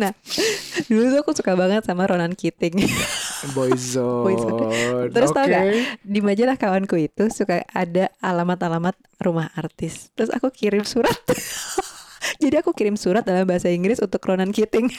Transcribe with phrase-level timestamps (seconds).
[0.00, 0.12] Nah,
[0.90, 2.82] dulu tuh aku suka banget sama Ronan Keating.
[3.56, 4.24] Boyzone.
[4.24, 5.12] Boyzone.
[5.12, 5.52] Terus tau Oke.
[5.52, 5.64] gak
[6.00, 10.10] di majalah kawanku itu suka ada alamat-alamat rumah artis.
[10.16, 11.14] Terus aku kirim surat.
[12.42, 14.90] Jadi aku kirim surat dalam bahasa Inggris untuk Ronan Keating.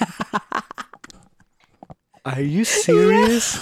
[2.25, 3.57] Are you serious?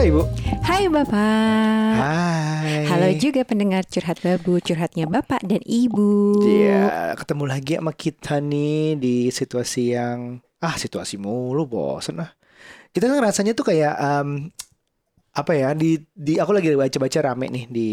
[0.00, 0.24] Halo Ibu.
[0.64, 1.92] Hai Bapak.
[2.00, 2.88] Hai.
[2.88, 6.40] Halo juga pendengar curhat babu, curhatnya Bapak dan Ibu.
[6.40, 12.32] Iya, ketemu lagi sama kita nih di situasi yang ah situasi mulu bosen ah.
[12.96, 14.48] Kita kan rasanya tuh kayak em,
[15.36, 17.88] apa ya di di aku lagi baca-baca rame nih di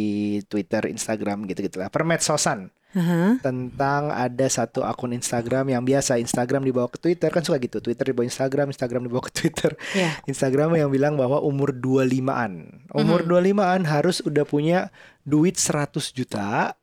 [0.48, 1.92] Twitter, Instagram gitu-gitu lah.
[1.92, 3.38] Permedsosan Aha.
[3.46, 7.78] tentang ada satu akun Instagram yang biasa Instagram dibawa ke Twitter kan suka gitu.
[7.78, 9.78] Twitter dibawa Instagram, Instagram dibawa ke Twitter.
[9.94, 10.18] Ya.
[10.26, 12.84] Instagram yang bilang bahwa umur 25-an.
[12.92, 14.90] Umur 25-an harus udah punya
[15.22, 16.74] duit 100 juta,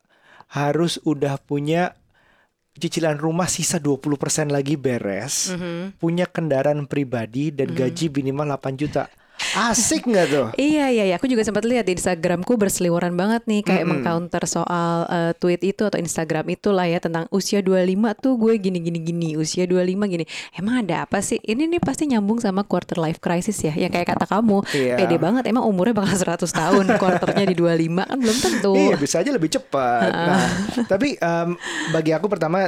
[0.47, 1.99] harus udah punya
[2.75, 5.95] cicilan rumah sisa 20% lagi beres, Mhm.
[5.95, 9.07] punya kendaraan pribadi dan gaji minimal 8 juta.
[9.55, 10.45] Asik nggak tuh?
[10.53, 14.03] Iya iya iya, aku juga sempat lihat di Instagramku berseliweran banget nih kayak Mm-mm.
[14.03, 17.87] mengcounter soal eh, tweet itu atau Instagram itu lah ya tentang usia 25
[18.19, 20.25] tuh gue gini gini gini, usia 25 gini.
[20.51, 21.39] Emang ada apa sih?
[21.39, 23.71] Ini nih pasti nyambung sama quarter life crisis ya.
[23.71, 24.95] Yang kayak kata kamu, Iya.
[24.97, 28.73] pede banget emang umurnya bakal 100 tahun, quarternya di 25 kan belum tentu.
[28.75, 30.11] Iya bisa aja lebih cepat.
[30.11, 30.47] Nah,
[30.85, 31.55] tapi em,
[31.89, 32.67] bagi aku pertama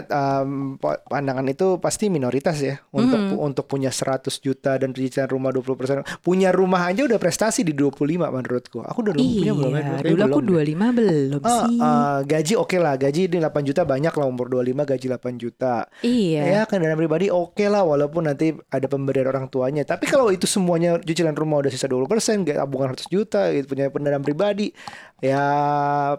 [0.78, 6.24] po- pandangan itu pasti minoritas ya untuk untuk punya 100 juta dan cicilan rumah 20%.
[6.24, 7.98] Punya rumah aja udah prestasi di 25
[8.30, 8.86] menurutku.
[8.86, 9.82] Aku udah punya belum ya?
[9.82, 10.76] Iya, dulu aku belum deh.
[10.78, 11.78] 25 belum Ah, sih.
[11.82, 15.76] ah, gaji oke lah, gaji di 8 juta banyak lah umur 25 gaji 8 juta.
[16.04, 16.42] Iya.
[16.46, 19.82] Ya kendaraan pribadi oke lah walaupun nanti ada pemberian orang tuanya.
[19.82, 23.90] Tapi kalau itu semuanya cicilan rumah udah sisa 20%, gak tabungan 100 juta, gitu, punya
[23.90, 24.70] kendaraan pribadi,
[25.18, 25.42] ya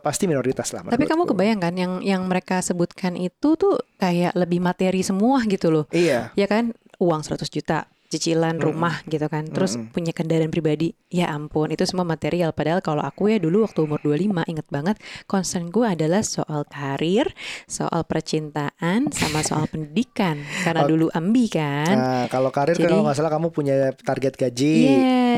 [0.00, 0.82] pasti minoritas lah.
[0.84, 5.70] Tapi kamu kebayang kan yang yang mereka sebutkan itu tuh kayak lebih materi semua gitu
[5.70, 5.84] loh.
[5.92, 6.32] Iya.
[6.34, 11.68] Ya kan uang 100 juta cicilan rumah gitu kan terus punya kendaraan pribadi ya ampun
[11.68, 12.56] itu semua material.
[12.56, 17.28] Padahal kalau aku ya dulu waktu umur 25 inget banget concern gue adalah soal karir
[17.68, 20.40] soal percintaan sama soal pendidikan.
[20.64, 21.94] Karena dulu ambi kan.
[21.94, 24.76] Nah, kalau karir Jadi- kalau nggak salah kamu punya target gaji.
[24.88, 25.37] Yes,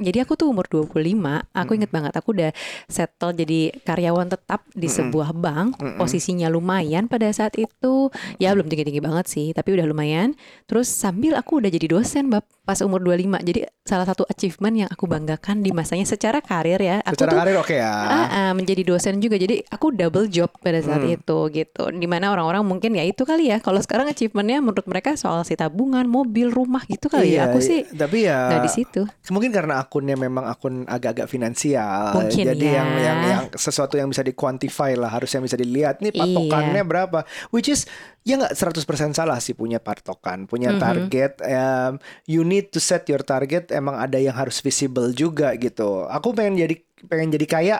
[0.00, 2.50] jadi aku tuh umur 25, aku inget banget aku udah
[2.88, 8.08] settle jadi karyawan tetap di sebuah bank, posisinya lumayan pada saat itu,
[8.40, 10.32] ya belum tinggi-tinggi banget sih, tapi udah lumayan.
[10.64, 13.38] Terus sambil aku udah jadi dosen bab pas umur 25.
[13.40, 16.98] Jadi salah satu achievement yang aku banggakan di masanya secara karir ya.
[17.00, 17.86] Aku Secara tuh karir oke ya.
[17.86, 21.14] Ah, ah, menjadi dosen juga jadi aku double job pada saat Hmm.
[21.14, 25.14] itu gitu di mana orang-orang mungkin ya itu kali ya kalau sekarang achievementnya menurut mereka
[25.14, 28.70] soal si tabungan mobil rumah gitu kali ya Iya, aku sih tapi ya nggak di
[28.72, 32.16] situ Mungkin karena akunnya memang akun agak-agak finansial.
[32.16, 32.80] Mungkin Jadi ya.
[32.80, 36.20] yang yang yang sesuatu yang bisa dikuantify lah, harusnya bisa dilihat nih Iya.
[36.24, 37.18] patokannya berapa.
[37.50, 37.84] Which is
[38.26, 40.80] ya nggak 100% salah sih punya patokan, punya Mhm.
[40.82, 41.32] target.
[41.46, 41.92] Um,
[42.26, 43.70] you need to set your target.
[43.70, 46.04] Emang ada yang harus visible juga gitu.
[46.10, 46.74] Aku pengen jadi
[47.06, 47.76] pengen jadi kaya.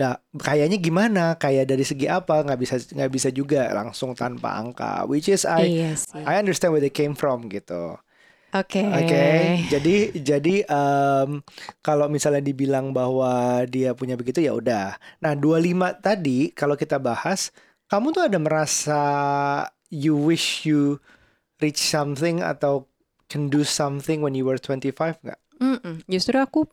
[0.00, 1.36] Nah, kayaknya gimana?
[1.36, 2.40] Kayak dari segi apa?
[2.40, 5.04] Nggak bisa nggak bisa juga langsung tanpa angka.
[5.04, 8.00] Which is I iya sih I understand where they came from gitu.
[8.54, 9.22] oke Oke,
[9.70, 11.30] jadi jadi em,
[11.84, 14.98] kalau misalnya dibilang bahwa dia punya begitu ya udah.
[15.22, 17.52] Nah, 25 tadi kalau kita bahas,
[17.86, 19.00] kamu tuh ada merasa
[19.90, 20.98] you wish you
[21.60, 22.88] reach something atau
[23.28, 25.38] can do something when you were 25 nggak?
[25.60, 26.00] Mm-mm.
[26.08, 26.64] justru aku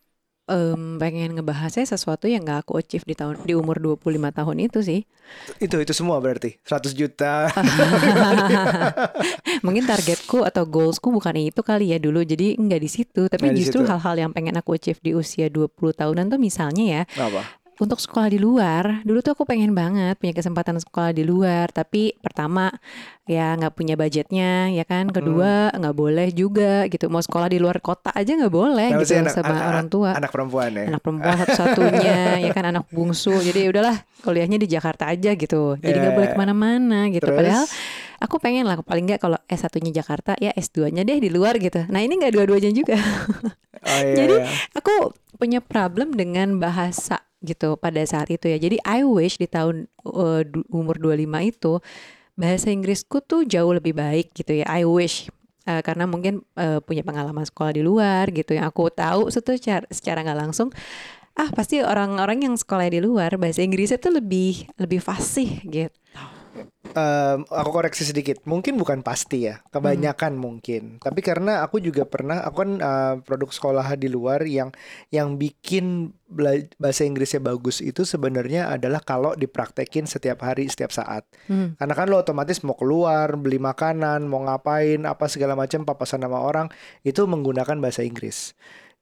[0.48, 4.80] em, pengen ngebahasnya sesuatu yang gak aku achieve di tahun di umur 25 tahun itu
[4.80, 5.02] sih
[5.60, 7.52] Itu itu semua berarti 100 juta.
[9.66, 13.52] mungkin targetku atau goalsku bukan itu kali ya dulu jadi nggak di situ tapi Nggak
[13.52, 17.42] di justru hal-hal yang pengen aku achieve di usia 20 tahunan tuh misalnya ya Apa?
[17.78, 21.70] Untuk sekolah di luar dulu tuh aku pengen banget punya kesempatan sekolah di luar.
[21.70, 22.74] Tapi pertama
[23.24, 25.08] ya nggak punya budgetnya ya kan?
[25.08, 27.06] Kedua nggak boleh juga gitu.
[27.06, 30.10] Mau sekolah di luar kota aja nggak boleh Kenapa gitu anak- sama anak- orang tua.
[30.14, 30.86] Anak perempuan ya.
[30.88, 32.66] anak perempuan satu-satunya ya kan?
[32.68, 33.38] Anak bungsu.
[33.38, 35.78] Jadi ya udahlah kuliahnya di Jakarta aja gitu.
[35.78, 36.34] Jadi nggak boleh ya.
[36.34, 37.24] ke mana-mana gitu.
[37.24, 37.38] Terus?
[37.38, 37.66] padahal
[38.18, 41.86] aku pengen lah paling nggak kalau S1-nya Jakarta ya S2-nya deh di luar gitu.
[41.88, 42.98] Nah ini nggak dua-duanya juga.
[42.98, 44.50] Oh, iya, Jadi iya.
[44.74, 48.58] aku punya problem dengan bahasa gitu pada saat itu ya.
[48.58, 50.42] Jadi I wish di tahun uh,
[50.74, 51.74] umur 25 itu
[52.38, 54.66] bahasa Inggrisku tuh jauh lebih baik gitu ya.
[54.70, 55.30] I wish
[55.68, 60.24] Uh, karena mungkin uh, punya pengalaman sekolah di luar gitu yang aku tahu secara secara
[60.24, 60.72] nggak langsung
[61.36, 65.92] ah pasti orang-orang yang sekolah di luar bahasa Inggrisnya tuh lebih lebih fasih gitu.
[66.94, 68.42] Em, aku koreksi sedikit.
[68.48, 70.98] Mungkin bukan pasti ya, kebanyakan mungkin.
[70.98, 74.74] Tapi karena aku juga pernah, aku kan eh, produk sekolah di luar yang
[75.14, 76.16] yang bikin
[76.78, 81.24] bahasa Inggrisnya bagus itu sebenarnya adalah kalau dipraktekin setiap hari, setiap saat.
[81.48, 81.80] Hmm.
[81.80, 86.44] Karena kan lo otomatis mau keluar, beli makanan, mau ngapain, apa segala macam, papasan sama
[86.44, 86.68] orang
[87.08, 88.58] itu menggunakan bahasa Inggris.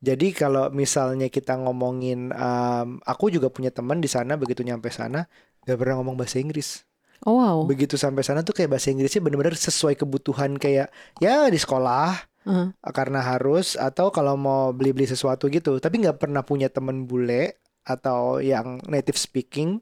[0.05, 5.25] Jadi kalau misalnya kita ngomongin, em, aku juga punya teman di sana begitu nyampe sana
[5.65, 6.85] gak pernah ngomong bahasa Inggris.
[7.23, 7.57] Oh wow.
[7.63, 10.91] Begitu sampai sana tuh kayak bahasa Inggrisnya bener-bener sesuai kebutuhan kayak
[11.23, 12.67] ya di sekolah Heeh.
[12.91, 15.79] karena harus atau kalau mau beli-beli sesuatu gitu.
[15.79, 19.79] Tapi nggak pernah punya temen bule atau yang native speaking.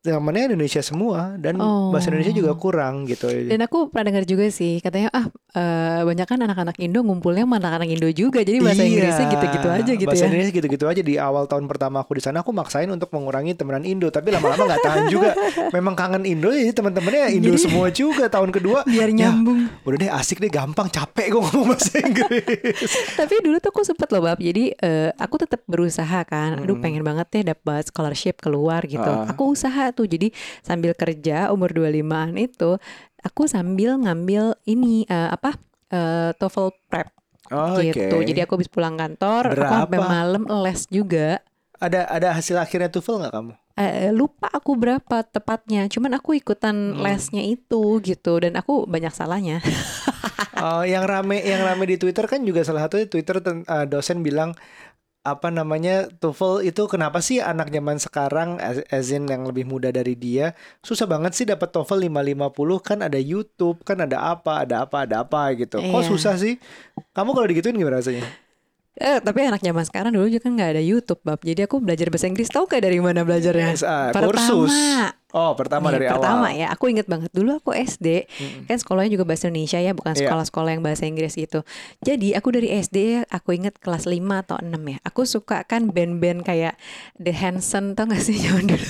[0.00, 1.92] Temennya Indonesia semua dan Oh.
[1.92, 3.28] bahasa Indonesia juga kurang gitu.
[3.28, 7.58] Dan aku pernah dengar juga sih, katanya ah eh, banyak kan anak-anak Indo ngumpulnya sama
[7.58, 10.28] anak-anak Indo juga, jadi bahasa Iya, Inggrisnya gitu-gitu aja gitu bahasa ya.
[10.30, 13.84] Indonesia gitu-gitu aja di awal tahun pertama aku di sana aku maksain untuk mengurangi temenan
[13.84, 15.36] Indo tapi lama-lama nggak tahan juga
[15.76, 19.68] memang kangen Indo jadi teman-temannya Indo Jadi- semua juga tahun kedua Biar ya, nyambung.
[19.82, 22.88] udah deh asik deh gampang capek gue ngomong bahasa Inggris
[23.20, 26.56] Tapi dulu tuh aku sempet loh bab, jadi eh, aku tetap berusaha kan.
[26.56, 29.02] Aduh pengen banget deh dapat scholarship keluar gitu.
[29.02, 29.28] Ah.
[29.28, 32.76] Aku usaha tuh, jadi sambil kerja umur 25an itu,
[33.20, 35.54] aku sambil ngambil ini eh, apa
[35.90, 37.08] eh, TOEFL prep
[37.78, 38.16] gitu.
[38.22, 40.12] Jadi aku habis pulang kantor, aku sampai Berapa?
[40.14, 41.42] malam les juga.
[41.80, 46.92] ada ada hasil akhirnya TOEFL nggak kamu Eh, lupa aku berapa tepatnya, cuman aku ikutan
[46.92, 47.00] Hmm.
[47.00, 49.64] lesnya itu gitu dan aku banyak salahnya.
[50.60, 54.20] Oh, yang rame yang rame di Twitter kan juga salah satu Twitter ten- eh, dosen
[54.20, 54.52] bilang
[55.20, 59.88] apa namanya TOEFL itu kenapa sih anak zaman sekarang as, as in yang lebih muda
[59.88, 64.88] dari dia susah banget sih dapat TOEFL 550 kan ada YouTube kan ada apa ada
[64.88, 66.08] apa ada apa gitu kok Iya.
[66.08, 66.56] susah sih
[67.12, 68.24] kamu kalau digituin gimana rasanya
[69.00, 71.40] Eh, tapi anak zaman sekarang dulu juga kan nggak ada YouTube, Bab.
[71.40, 73.72] Jadi aku belajar bahasa Inggris tahu gak dari mana belajarnya?
[73.72, 74.28] SA, Pertama.
[74.28, 74.74] kursus
[75.32, 78.62] oh pertama Nih, dari pertama awal ya, aku inget banget dulu aku SD Mm-mm.
[78.64, 80.20] kan sekolahnya juga bahasa Indonesia ya, bukan Iya.
[80.24, 81.62] sekolah-sekolah yang bahasa Inggris gitu.
[82.00, 84.98] Jadi aku dari SD aku inget kelas 5 atau 6 ya.
[85.02, 86.74] Aku suka kan band-band kayak
[87.16, 88.88] The Hanson tau gak sih zaman dulu.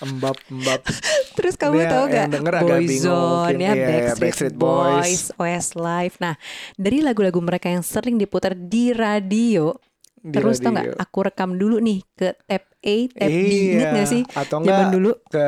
[0.00, 0.80] embab embab
[1.36, 4.96] Terus kamu Dia tahu yang gak Boyzone ya, Iya, iya, Backstreet, Backstreet Boys.
[4.96, 6.16] Boys, Westlife.
[6.18, 6.34] Nah,
[6.74, 9.76] dari lagu-lagu mereka yang sering diputar di radio,
[10.16, 10.96] Di terus tau radio.
[10.96, 11.04] nggak?
[11.04, 13.96] Aku rekam dulu nih ke tape A, tape B, inget Iya.
[13.96, 14.22] gak sih?
[14.30, 15.44] atau Zaman enggak dulu ke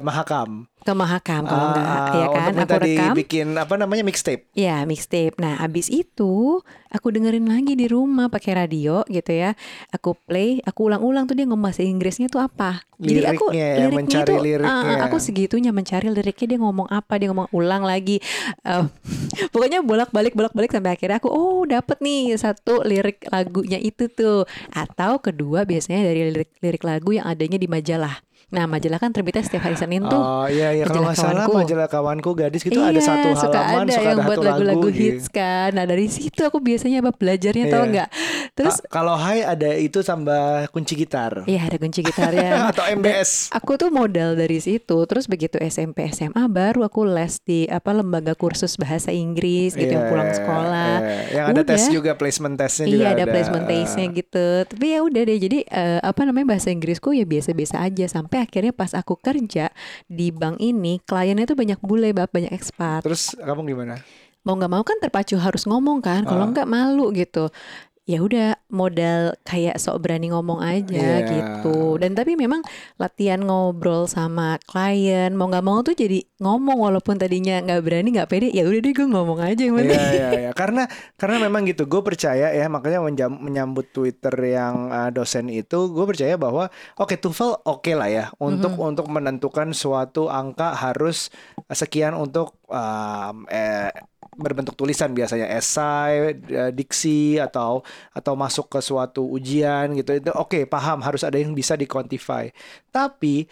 [0.00, 2.50] Mahakam ke Mahakam kalau nggak, Ah, ya kan?
[2.54, 3.12] untuk Aku rekam.
[3.12, 5.34] dibikin apa namanya mixtape Ya mixtape.
[5.36, 9.58] Nah abis itu aku dengerin lagi di rumah pakai radio gitu ya.
[9.90, 12.86] Aku play, aku ulang-ulang tuh dia ngomong bahasa Inggrisnya tuh apa.
[12.96, 14.72] Jadi aku Liriknya ya, mencari tuh, liriknya.
[14.72, 18.22] ah, aku segitunya mencari liriknya dia ngomong apa, dia ngomong ulang lagi.
[18.62, 18.84] Eh,
[19.52, 24.46] pokoknya bolak-balik bolak-balik sampai akhirnya aku oh dapet nih satu lirik lagunya itu tuh.
[24.70, 28.16] Atau kedua biasanya dari lirik lirik lagu yang adanya di majalah.
[28.46, 30.14] Nah majalah kan terbitnya setiap hari Senin tuh.
[30.14, 33.82] Oh iya iya kalau nggak salah majalah kawanku gadis gitu iya, ada satu suka halaman
[33.82, 35.34] ada suka yang ada buat lagu-lagu lagu hits gitu.
[35.34, 35.70] kan.
[35.72, 37.90] Nah dari situ aku biasanya apa belajarnya tau Iya.
[37.90, 38.08] nggak?
[38.54, 42.50] Terus Ka- kalau Hai ada itu tambah kunci gitar iya ada kunci gitarnya.
[42.70, 43.50] atau MBS.
[43.50, 44.96] aku tuh modal dari situ.
[45.00, 50.06] Terus begitu SMP SMA baru aku les di apa lembaga kursus bahasa Inggris gitu yang
[50.06, 50.94] Iya, pulang sekolah.
[51.00, 51.20] iya.
[51.34, 51.92] Yang ada tes Udah.
[51.92, 54.46] juga placement testnya juga Iya ada placement taste-nya gitu.
[54.64, 55.38] Tapi ya udah deh.
[55.40, 59.70] Jadi eh, apa namanya bahasa Inggrisku ya biasa-biasa aja sampai akhirnya pas aku kerja
[60.10, 63.06] di bank ini kliennya tuh banyak bule, bab banyak ekspat.
[63.06, 64.02] Terus kamu gimana?
[64.42, 66.50] mau nggak mau kan terpacu harus ngomong kan kalau Ah.
[66.54, 67.50] nggak malu gitu
[68.06, 71.26] ya udah modal kayak sok berani ngomong aja Iya.
[71.26, 72.62] gitu dan tapi memang
[72.96, 78.28] latihan ngobrol sama klien mau nggak mau tuh jadi ngomong walaupun tadinya nggak berani nggak
[78.28, 80.50] pede ya udah deh gue ngomong aja yang penting Iya iya iya.
[80.52, 80.86] Karena
[81.16, 81.84] karena memang gitu.
[81.84, 87.14] Gue percaya ya makanya menjam- menyambut Twitter yang uh, dosen itu, gue percaya bahwa oke
[87.14, 88.86] TOEFL oke lah ya untuk Mhm.
[88.86, 91.28] untuk menentukan suatu angka harus
[91.68, 93.90] sekian untuk um, eh,
[94.34, 100.10] berbentuk tulisan biasanya esai, eh, diksi atau atau masuk ke suatu ujian gitu.
[100.18, 102.50] Itu oke paham harus ada yang bisa dikuantify.
[102.90, 103.46] Tapi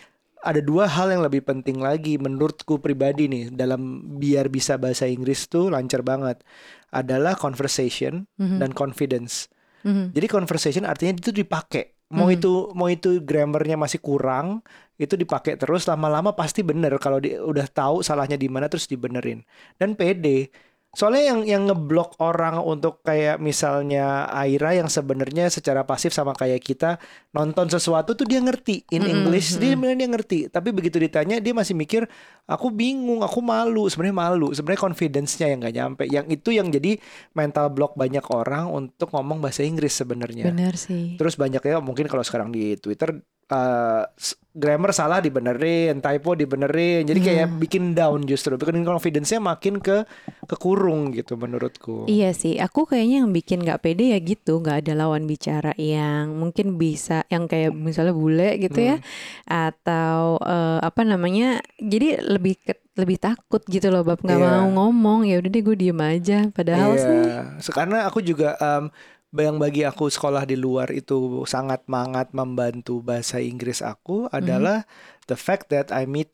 [0.44, 5.48] ada dua hal yang lebih penting lagi menurutku pribadi nih dalam biar bisa bahasa Inggris
[5.48, 6.44] tuh lancar banget
[6.92, 9.48] adalah conversation Mhm, dan confidence.
[9.88, 10.12] mhm.
[10.12, 11.93] Jadi conversation artinya itu dipakai.
[12.12, 12.34] Mau Mhm.
[12.36, 14.60] itu mau itu grammarnya masih kurang,
[15.00, 19.40] itu dipakai terus lama-lama pasti bener kalau di, udah tahu salahnya di mana terus dibenerin.
[19.80, 20.52] Dan pede.
[20.94, 26.62] Soalnya yang yang ngeblok orang untuk kayak misalnya Aira yang sebenarnya secara pasif sama kayak
[26.62, 27.02] kita
[27.34, 28.86] nonton sesuatu tuh dia ngerti.
[28.94, 29.82] In English dia mm-mm.
[29.82, 30.38] bilang dia ngerti.
[30.48, 32.06] Tapi begitu ditanya dia masih mikir
[32.46, 33.90] aku bingung aku malu.
[33.90, 34.48] Sebenarnya malu.
[34.54, 36.02] Sebenarnya confidence-nya yang nggak nyampe.
[36.06, 36.96] Yang itu yang jadi
[37.34, 40.48] mental block banyak orang untuk ngomong bahasa Inggris sebenarnya.
[40.54, 41.18] Benar sih.
[41.18, 44.04] Terus banyak ya mungkin kalau sekarang di Twitter uh,
[44.54, 47.02] grammar salah dibenerin, typo dibenerin.
[47.02, 47.58] Jadi kayak Hmm.
[47.58, 50.06] bikin down justru, bikin confidence-nya makin ke
[50.44, 52.06] kekurung gitu menurutku.
[52.06, 56.30] Iya sih, aku kayaknya yang bikin nggak pede ya gitu, nggak ada lawan bicara yang
[56.32, 58.96] mungkin bisa, yang kayak misalnya bule gitu ya,
[59.44, 64.50] atau eh, apa namanya, jadi lebih ke- lebih takut gitu loh, bab nggak Iya.
[64.62, 66.46] mau ngomong, ya udah deh gue diem aja.
[66.54, 68.86] Padahal sih, Iya, So, karena aku juga em,
[69.42, 74.86] yang bagi aku sekolah di luar itu sangat mangat membantu bahasa Inggris aku adalah
[75.26, 76.30] the fact that I meet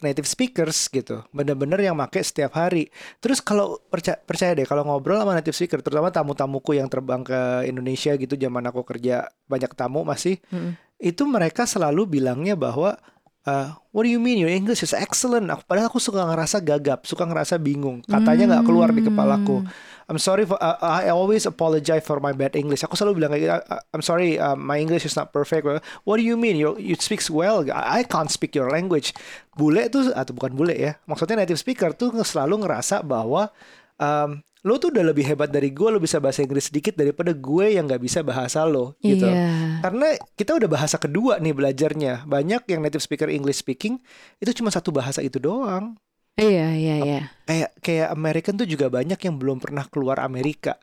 [0.00, 2.88] native speakers gitu, bener-bener yang make setiap hari.
[3.20, 7.68] Terus kalau percaya, percaya deh kalau ngobrol sama native speaker, terutama tamu-tamuku yang terbang ke
[7.68, 10.72] Indonesia gitu, zaman aku kerja banyak tamu masih, Mm-mm.
[10.96, 12.96] itu mereka selalu bilangnya bahwa
[13.44, 14.38] uh, What do you mean?
[14.38, 15.50] Your English is excellent.
[15.50, 18.00] Aku, padahal aku suka ngerasa gagap, suka ngerasa bingung.
[18.04, 19.66] Katanya nggak keluar di kepalaku.
[20.10, 22.82] I'm sorry for uh, I always apologize for my bad English.
[22.82, 25.62] Aku selalu bilang kayak gitu, "I- I'm sorry uh, my English is not perfect.
[26.02, 26.58] What do you mean?
[26.58, 27.62] You you speak well.
[27.70, 29.14] I, I can't speak your language.
[29.54, 30.98] Bule tuh atau bukan bule ya.
[31.06, 33.54] Maksudnya native speaker tuh selalu ngerasa bahwa
[34.02, 37.66] um, lo tuh udah lebih hebat dari gue, lo bisa bahasa Inggris sedikit daripada gue
[37.80, 39.24] yang nggak bisa bahasa lo gitu.
[39.24, 42.28] iya, Karena kita udah bahasa kedua nih belajarnya.
[42.28, 43.96] Banyak yang native speaker English speaking
[44.36, 45.96] itu cuma satu bahasa itu doang.
[46.36, 47.20] iya, iya, iya.
[47.48, 50.76] Kayak kayak American tuh juga banyak yang belum pernah keluar Amerika.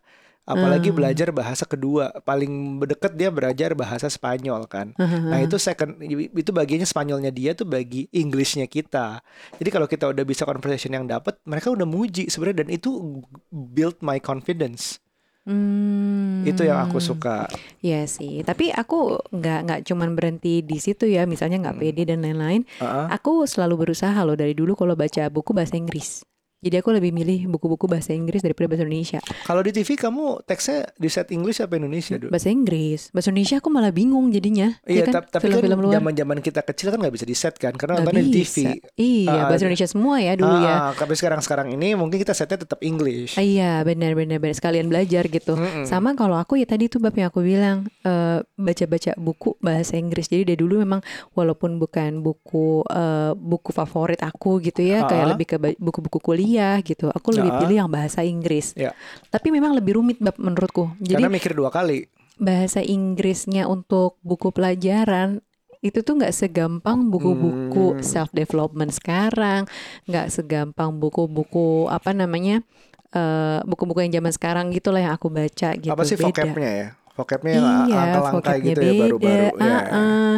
[0.48, 0.98] Apalagi Hmm.
[1.04, 2.16] belajar bahasa kedua.
[2.24, 4.96] Paling deket dia belajar bahasa Spanyol kan.
[4.96, 9.20] Nah itu second itu bagiannya Spanyolnya dia tuh bagi Englishnya kita.
[9.60, 13.20] Jadi kalau kita udah bisa conversation yang dapat, mereka udah muji sebenarnya dan itu
[13.52, 15.04] build my confidence.
[15.48, 16.44] Hmm.
[16.44, 17.48] Itu yang aku suka.
[17.80, 22.24] Iya sih, tapi aku nggak nggak cuman berhenti di situ ya, misalnya nggak pede dan
[22.24, 22.68] lain-lain.
[22.80, 23.06] Heeh.
[23.16, 26.28] Aku selalu berusaha loh dari dulu kalau baca buku bahasa Inggris.
[26.58, 29.22] Jadi aku lebih milih buku-buku bahasa Inggris daripada bahasa Indonesia.
[29.46, 32.34] Kalau di TV kamu teksnya di set English apa Indonesia dulu?
[32.34, 34.74] Bahasa Inggris, bahasa Indonesia aku malah bingung jadinya.
[34.84, 38.02] Iya, Ya tap- tapi kan zaman-zaman kita kecil kan nggak bisa di set kan, karena
[38.02, 38.56] nontonnya di TV.
[38.92, 40.74] Iya, Ah, bahasa Indonesia semua ya dulu ya.
[40.74, 43.38] Ah, tapi sekarang-sekarang ini mungkin kita setnya tetap English.
[43.38, 45.54] Ah, Iya benar-benar benar sekalian belajar gitu.
[45.54, 45.86] Mm-mm.
[45.86, 50.26] Sama kalau aku ya tadi tuh bab yang aku bilang eh, baca-baca buku bahasa Inggris.
[50.26, 55.30] Jadi dari dulu memang walaupun bukan buku eh, buku favorit aku gitu ya, kayak Ah.
[55.30, 56.46] lebih ke buku-buku kuliah
[56.80, 57.10] gitu.
[57.10, 57.60] Aku lebih Ah.
[57.60, 58.72] pilih yang bahasa Inggris.
[58.74, 58.96] Ya.
[59.28, 60.96] Tapi memang lebih rumit bab menurutku.
[60.98, 62.08] Jadi Karena mikir dua kali.
[62.36, 65.42] bahasa Inggrisnya untuk buku pelajaran
[65.80, 68.02] itu tuh nggak segampang buku-buku Hmm.
[68.02, 69.66] self development sekarang,
[70.06, 72.62] nggak segampang buku-buku apa namanya
[73.10, 75.90] eh, buku-buku yang zaman sekarang gitulah yang aku baca gitu.
[75.90, 76.88] Apa sih vocabnya ya?
[77.18, 79.02] Vocabnya Iya, angka-langka vocabnya gitu ya beda.
[79.02, 79.48] baru-baru.
[79.58, 79.66] Ya.
[79.66, 80.36] Ah, ah.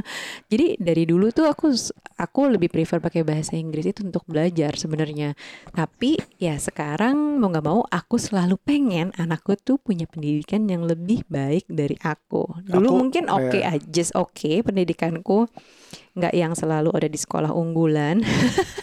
[0.47, 1.67] Jadi dari dulu tuh aku
[2.15, 5.35] aku lebih prefer pakai bahasa Inggris itu untuk belajar sebenarnya.
[5.75, 11.27] Tapi ya sekarang mau nggak mau aku selalu pengen anakku tuh punya pendidikan yang lebih
[11.27, 12.47] baik dari aku.
[12.63, 13.75] Dulu Aku- mungkin oke iya.
[13.75, 15.51] aja, oke pendidikanku
[16.19, 18.19] nggak yang selalu ada di sekolah unggulan.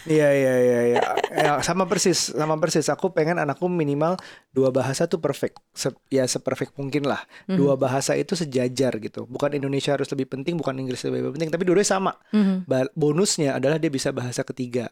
[0.07, 1.01] Iya iya iya iya.
[1.35, 2.87] Ya, sama persis, sama persis.
[2.87, 4.15] Aku pengen anakku minimal
[4.55, 5.59] dua bahasa tuh perfect.
[5.75, 7.27] Se ya seperfect mungkin lah.
[7.43, 7.59] Mhm.
[7.59, 9.27] Dua bahasa itu sejajar gitu.
[9.27, 12.15] Bukan Indonesia harus lebih penting, bukan Inggris lebih penting, tapi dua sama.
[12.31, 12.63] Mhm.
[12.63, 14.87] Ba- bonusnya adalah dia bisa bahasa ketiga.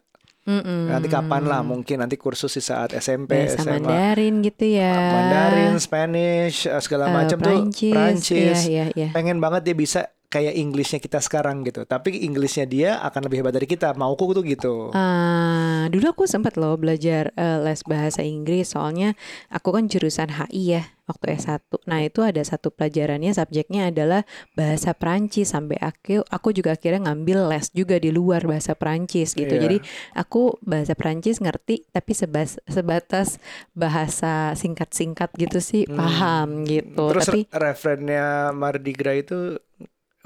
[0.46, 0.92] Mm-mm.
[0.92, 3.82] Nanti kapan lah mungkin nanti kursus di saat SMP, bahasa SMA.
[3.82, 4.94] Mandarin gitu ya.
[4.94, 8.68] Mandarin, Spanish, eh, segala Eh, macam tuh Prancis.
[8.68, 9.08] Iya, iya, iya.
[9.10, 11.82] Pengen banget dia bisa kayak Inggrisnya kita sekarang gitu.
[11.82, 13.94] Tapi Inggrisnya dia akan lebih hebat dari kita.
[13.94, 14.90] Mauku tuh gitu.
[14.92, 19.14] Ah, dulu aku sempat loh belajar eh, les bahasa Inggris soalnya
[19.48, 21.62] aku kan jurusan HI ya waktu S1.
[21.86, 24.26] Nah, itu ada satu pelajarannya subjeknya adalah
[24.58, 29.54] bahasa Prancis sampai aku aku juga akhirnya ngambil les juga di luar bahasa Prancis gitu.
[29.54, 29.62] Iya.
[29.70, 29.78] Jadi
[30.18, 33.38] aku bahasa Prancis ngerti tapi sebas, sebatas
[33.70, 35.94] bahasa singkat-singkat gitu sih Hmm.
[35.94, 37.14] paham gitu.
[37.14, 39.38] Terus tapi re- referennya Mardi Gras itu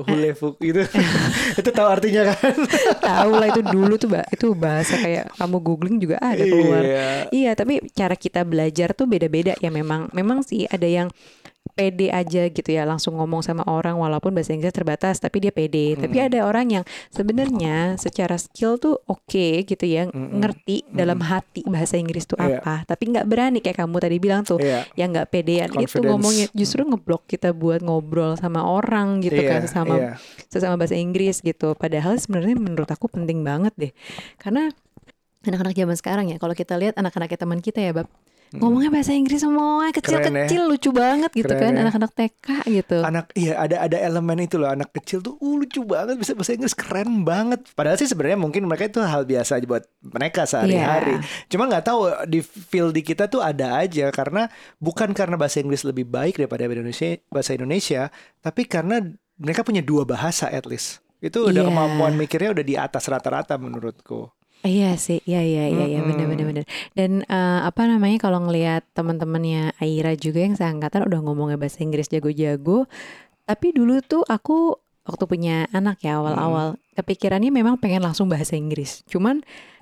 [0.05, 0.83] Hulefuk gitu.
[1.61, 2.55] itu tahu artinya kan?
[3.11, 6.83] tahu lah itu dulu tuh Mbak, itu bahasa kayak kamu googling juga ada keluar.
[6.83, 7.09] Iya.
[7.31, 10.09] Iya, tapi cara kita belajar tuh beda-beda ya memang.
[10.17, 11.09] Memang sih ada yang
[11.81, 15.97] pede aja gitu ya langsung ngomong sama orang walaupun bahasa Inggris terbatas tapi dia pede.
[15.97, 16.29] Tapi Hmm.
[16.29, 20.45] ada orang yang sebenarnya secara skill tuh oke gitu ya, Mm-mm.
[20.45, 22.61] ngerti dalam hati bahasa Inggris tuh Iya.
[22.61, 24.61] apa, tapi nggak berani kayak kamu tadi bilang tuh.
[24.61, 24.85] Iya.
[24.93, 26.09] Yang nggak pedean itu Confidence.
[26.13, 30.13] ngomongnya justru ngeblok kita buat ngobrol sama orang gitu Iya, kan sesama iya.
[30.53, 31.73] sesama bahasa Inggris gitu.
[31.73, 33.93] Padahal sebenarnya menurut aku penting banget deh.
[34.37, 34.69] Karena
[35.41, 38.09] anak-anak zaman sekarang ya, kalau kita lihat anak-anak teman kita ya, Bab,
[38.51, 41.81] ngomongnya bahasa Inggris semua, kecil-kecil lucu banget gitu Keren kan, ya.
[41.87, 42.99] anak-anak TK gitu.
[42.99, 46.59] Anak iya ada ada elemen itu loh anak kecil tuh uh, lucu banget bisa bahasa
[46.59, 47.63] Inggris keren banget.
[47.79, 51.23] Padahal sih sebenarnya mungkin mereka itu hal biasa aja buat mereka sehari-hari.
[51.23, 51.47] Iya.
[51.47, 54.51] Cuma nggak tahu di feel di kita tuh ada aja karena
[54.83, 58.11] bukan karena bahasa Inggris lebih baik daripada Indonesia bahasa Indonesia,
[58.43, 58.99] tapi karena
[59.39, 60.99] mereka punya dua bahasa at least.
[61.21, 61.69] Itu udah Iya.
[61.69, 64.33] kemampuan mikirnya udah di atas rata-rata menurutku.
[64.61, 66.53] Iya sih, iya iya iya iya benar benar Mm-mm.
[66.53, 66.65] benar.
[66.93, 72.13] Dan eh, apa namanya kalau ngelihat teman-temannya Aira juga yang seangkatan udah ngomongnya bahasa Inggris
[72.13, 72.85] jago-jago.
[73.49, 74.77] Tapi dulu tuh aku
[75.09, 79.01] waktu punya anak ya awal-awal kepikirannya memang pengen langsung bahasa Inggris.
[79.09, 79.41] Cuman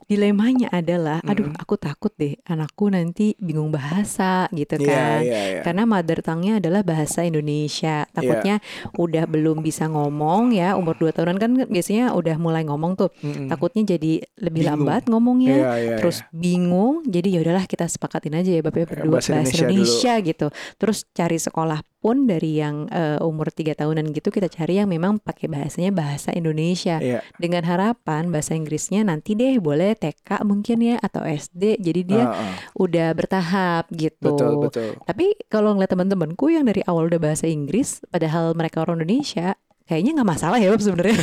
[0.08, 1.60] dilemanya adalah, aduh Mm-mm.
[1.60, 5.20] aku takut deh anakku nanti bingung bahasa gitu Iya, kan.
[5.20, 5.60] iya, iya.
[5.60, 8.08] Karena mother tongue-nya adalah bahasa Indonesia.
[8.10, 8.64] Takutnya
[8.96, 13.12] udah belum bisa ngomong ya, umur 2 tahunan kan biasanya udah mulai ngomong tuh.
[13.20, 13.52] Mm-mm.
[13.52, 14.88] Takutnya jadi lebih Bingung.
[14.88, 17.04] lambat ngomongnya, Iya, iya, terus bingung.
[17.04, 20.46] Jadi ya udahlah kita sepakatin aja ya Bapak berdua bahasa bahasa, Indonesia Indonesia, gitu.
[20.80, 25.18] Terus cari sekolah pun dari yang eh, umur 3 tahunan gitu kita cari yang memang
[25.18, 27.02] pakai bahasanya bahasa Indonesia.
[27.02, 27.20] Iya.
[27.36, 31.78] Dengan harapan bahasa Inggrisnya nanti deh boleh TK mungkin ya atau SD.
[31.78, 32.54] Jadi dia Ah, ah.
[32.78, 34.30] udah bertahap gitu.
[34.34, 34.90] betul betul.
[35.02, 40.20] Tapi kalau ngeliat teman-temanku yang dari awal udah bahasa Inggris, padahal mereka orang Indonesia, kayaknya
[40.20, 41.16] nggak masalah ya sebenarnya.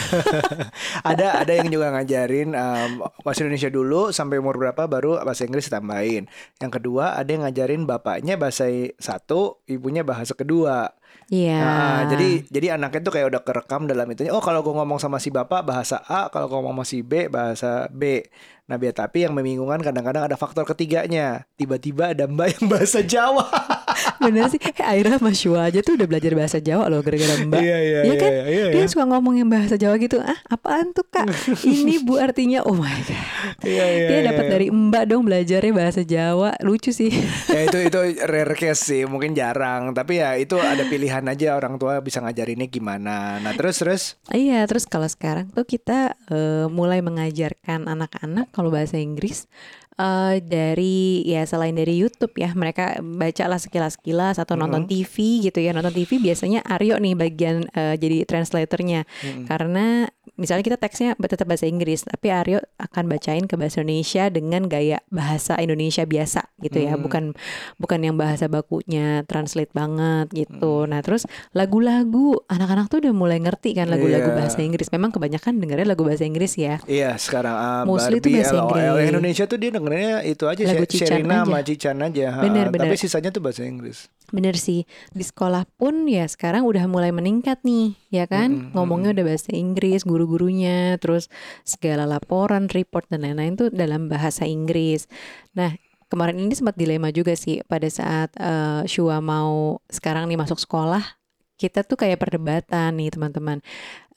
[1.14, 2.92] ada ada yang juga ngajarin um,
[3.22, 6.26] bahasa Indonesia dulu sampai umur berapa baru bahasa Inggris ditambahin.
[6.58, 8.66] Yang kedua ada yang ngajarin bapaknya bahasa
[8.98, 10.98] satu, ibunya bahasa kedua.
[11.26, 11.58] Iya.
[11.58, 14.30] Nah, jadi jadi anaknya tuh kayak udah kerekam dalam itunya.
[14.30, 17.28] Oh kalau gue ngomong sama si bapak bahasa A, kalau gue ngomong sama si B
[17.34, 18.22] bahasa B.
[18.66, 21.46] Nah biar tapi yang membingungkan kadang-kadang ada faktor ketiganya.
[21.54, 23.46] Tiba-tiba ada mbak yang bahasa Jawa.
[24.26, 24.58] bener sih.
[24.58, 27.62] Eh, Aira sama Shua aja tuh udah belajar bahasa Jawa loh gara-gara Mbak.
[27.62, 28.32] Iya iya Iya kan?
[28.34, 28.90] iya, iya, Dia iya.
[28.90, 30.18] suka ngomong yang bahasa Jawa gitu.
[30.18, 31.30] Ah, apaan tuh kak?
[31.62, 32.66] Ini bu artinya.
[32.66, 33.26] Oh my god.
[33.62, 34.52] Iya, iya, Dia iya, dapat iya.
[34.58, 36.58] dari Mbak dong belajarnya bahasa Jawa.
[36.66, 37.14] Lucu sih.
[37.54, 41.78] ya itu itu rare case sih mungkin jarang tapi ya itu ada pilihan aja orang
[41.78, 47.00] tua bisa ngajarinnya gimana nah terus terus Iya, terus kalau sekarang tuh kita eh, mulai
[47.00, 49.46] mengajarkan anak-anak kalau bahasa Inggris
[49.96, 55.72] eh, dari ya selain dari YouTube ya, mereka bacalah sekilas-kilas atau nonton TV gitu ya.
[55.72, 59.08] Nonton TV biasanya Aryo nih bagian eh, jadi translatornya.
[59.48, 64.66] Karena misalnya kita teksnya tetap bahasa Inggris, tapi Aryo akan bacain ke bahasa Indonesia dengan
[64.66, 67.34] gaya bahasa Indonesia biasa gitu ya, bukan
[67.76, 70.86] bukan yang bahasa bakunya translate banget gitu.
[70.86, 74.38] Nah, terus lagu-lagu anak-anak tuh udah mulai ngerti kan lagu-lagu Iya.
[74.38, 74.88] bahasa Inggris.
[74.90, 76.78] Memang kebanyakan dengarnya lagu bahasa Inggris ya.
[76.86, 78.70] Iya sekarang ah, Mostly Barbie, bahasa LOL.
[78.70, 79.08] Inggris.
[79.10, 81.44] Indonesia tuh dia dengernya itu aja Lagu Cican Sherina aja.
[81.44, 82.42] sama Cican aja ha.
[82.42, 87.14] Bener, Tapi sisanya tuh bahasa Inggris Bener sih, di sekolah pun ya sekarang udah mulai
[87.14, 88.54] meningkat nih, ya kan?
[88.54, 91.30] Mm-mm, Ngomongnya udah bahasa Inggris, guru-gurunya, terus
[91.62, 95.06] segala laporan, report dan lain-lain tuh dalam bahasa Inggris.
[95.54, 95.78] Nah,
[96.10, 101.02] kemarin ini sempat dilema juga sih pada saat eh, Shua mau sekarang nih masuk sekolah,
[101.56, 103.64] kita tuh kayak perdebatan nih teman-teman.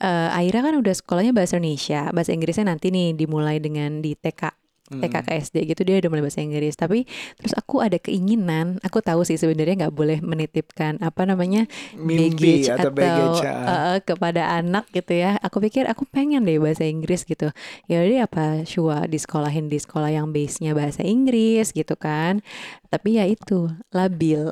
[0.03, 4.51] Eh Aira kan udah sekolahnya bahasa Indonesia, bahasa Inggrisnya nanti nih dimulai dengan di TK.
[4.88, 6.74] TK ke SD gitu dia udah mulai bahasa Inggris.
[6.74, 7.05] Tapi
[7.37, 12.68] terus aku ada keinginan aku tahu sih sebenarnya nggak boleh menitipkan apa namanya Mimpi baggage
[12.72, 15.37] atau baggage uh, uh, kepada anak gitu ya.
[15.44, 17.53] Aku pikir aku pengen deh bahasa Inggris gitu.
[17.87, 22.40] Ya udah apa Shua disekolahin di sekolah yang base nya bahasa Inggris gitu kan.
[22.88, 24.48] Tapi ya itu labil.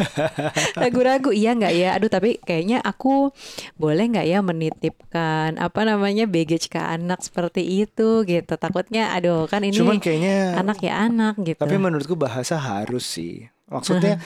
[0.80, 1.96] Ragu-ragu iya nggak ya?
[1.96, 3.32] Aduh tapi kayaknya aku
[3.80, 8.54] boleh nggak ya menitipkan apa namanya baggage ke anak seperti itu gitu.
[8.60, 11.62] Takutnya aduh kan ini Cuman kayaknya anak ya anak gitu.
[11.62, 13.46] Tapi menurutku bahasa harus sih.
[13.70, 14.18] Maksudnya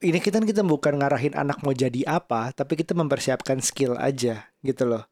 [0.00, 4.88] ini kita kita bukan ngarahin anak mau jadi apa Tapi kita mempersiapkan skill aja gitu
[4.88, 5.04] loh.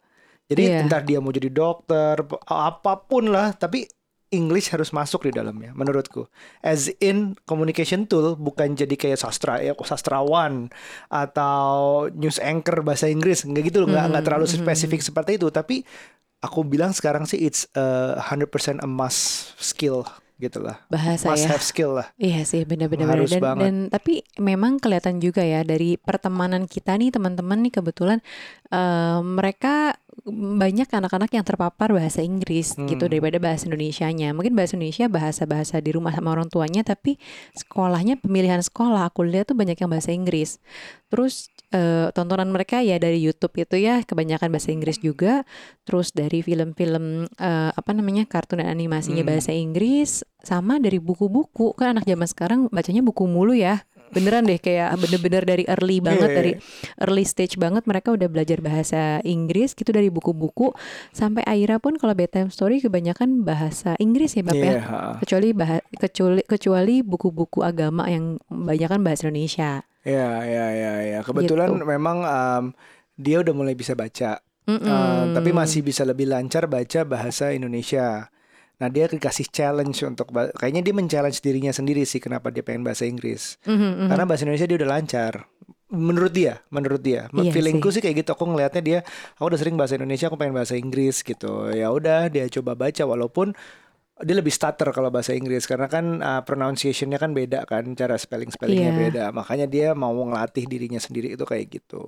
[0.49, 0.81] Jadi Iya.
[0.81, 3.85] entar dia mau jadi dokter Apa pun lah Tapi
[4.29, 6.29] English harus masuk di dalamnya menurutku.
[6.61, 10.69] As in communication tool bukan jadi kayak sastra ya sastrawan
[11.09, 15.49] atau news anchor bahasa Inggris nggak gitu loh nggak nggak terlalu spesifik seperti itu.
[15.49, 15.81] Tapi
[16.41, 18.47] aku bilang sekarang sih it's a 100%
[18.79, 20.07] a must skill
[20.39, 23.63] gitu lah bahasa must ya have skill lah Iya sih benar-benar Harus dan, banget.
[23.67, 28.23] dan tapi memang kelihatan juga ya dari pertemanan kita nih teman-teman nih kebetulan
[28.71, 29.99] eh, mereka
[30.31, 33.11] banyak anak-anak yang terpapar bahasa Inggris gitu Hmm.
[33.11, 34.31] daripada bahasa Indonesianya.
[34.31, 37.19] Mungkin bahasa Indonesia bahasa-bahasa di rumah sama orang tuanya tapi
[37.55, 40.59] sekolahnya pemilihan sekolah aku lihat tuh banyak yang bahasa Inggris.
[41.09, 45.45] Terus eh, tontonan mereka ya dari YouTube itu ya kebanyakan bahasa Inggris juga.
[45.85, 49.31] Terus dari film-film eh, apa namanya kartun dan animasinya Hmm.
[49.35, 54.57] bahasa Inggris sama dari buku-buku kan anak zaman sekarang bacanya buku mulu ya beneran deh
[54.57, 56.53] kayak bener-bener dari early banget Iya, dari
[57.01, 60.73] early stage banget mereka udah belajar bahasa Inggris gitu dari buku-buku
[61.11, 64.83] sampai Aira pun kalau bedtime story kebanyakan bahasa Inggris ya Bap ya Iya,
[65.19, 71.19] kecuali bah kecuali kecuali buku-buku agama yang banyak kan bahasa Indonesia Iya, iya, iya, iya.
[71.21, 71.85] Kebetulan Gitu.
[71.85, 72.65] memang um,
[73.13, 74.81] dia udah mulai bisa baca, Mm-mm.
[74.81, 78.31] Uh, tapi masih bisa lebih lancar baca bahasa Indonesia.
[78.79, 83.03] Nah, dia dikasih challenge untuk kayaknya dia men-challenge dirinya sendiri sih kenapa dia pengen bahasa
[83.05, 83.59] Inggris.
[83.67, 84.09] Mhm, mhm.
[84.09, 85.35] Karena bahasa Indonesia dia udah lancar.
[85.89, 87.97] menurut dia, menurut dia, Iya feelingku sih.
[87.97, 88.37] sih kayak gitu.
[88.37, 88.99] Aku ngelihatnya dia,
[89.41, 91.73] aku udah sering bahasa Indonesia, aku pengen bahasa Inggris gitu.
[91.73, 93.57] Ya udah, dia coba baca walaupun
[94.21, 98.53] dia lebih stutter kalau bahasa Inggris karena kan uh, pronunciation-nya kan beda kan, cara spelling
[98.53, 99.01] spellingnya Iya.
[99.01, 99.25] beda.
[99.33, 102.05] Makanya dia mau ngelatih dirinya sendiri itu kayak gitu.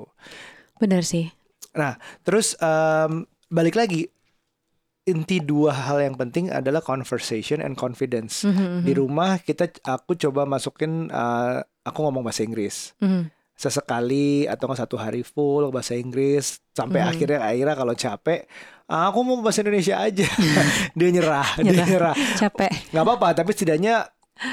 [0.76, 1.32] Benar sih.
[1.72, 4.12] Nah, terus em, balik lagi
[5.10, 8.42] inti dua hal yang penting adalah conversation and confidence.
[8.42, 12.94] Mhm, Di mhm, rumah kita aku coba masukin uh, aku ngomong bahasa Inggris.
[12.98, 13.28] mhm.
[13.54, 17.08] Sesekali atau satu hari full bahasa Inggris sampai Mhm.
[17.08, 18.40] akhirnya akhirnya kalau capek
[18.86, 20.24] "Ah, aku mau bahasa Indonesia aja.
[20.96, 21.86] dia nyerah, dia Nyerah.
[21.86, 22.16] nyerah.
[22.36, 22.72] Capek.
[22.88, 24.08] nggak apa-apa, tapi setidaknya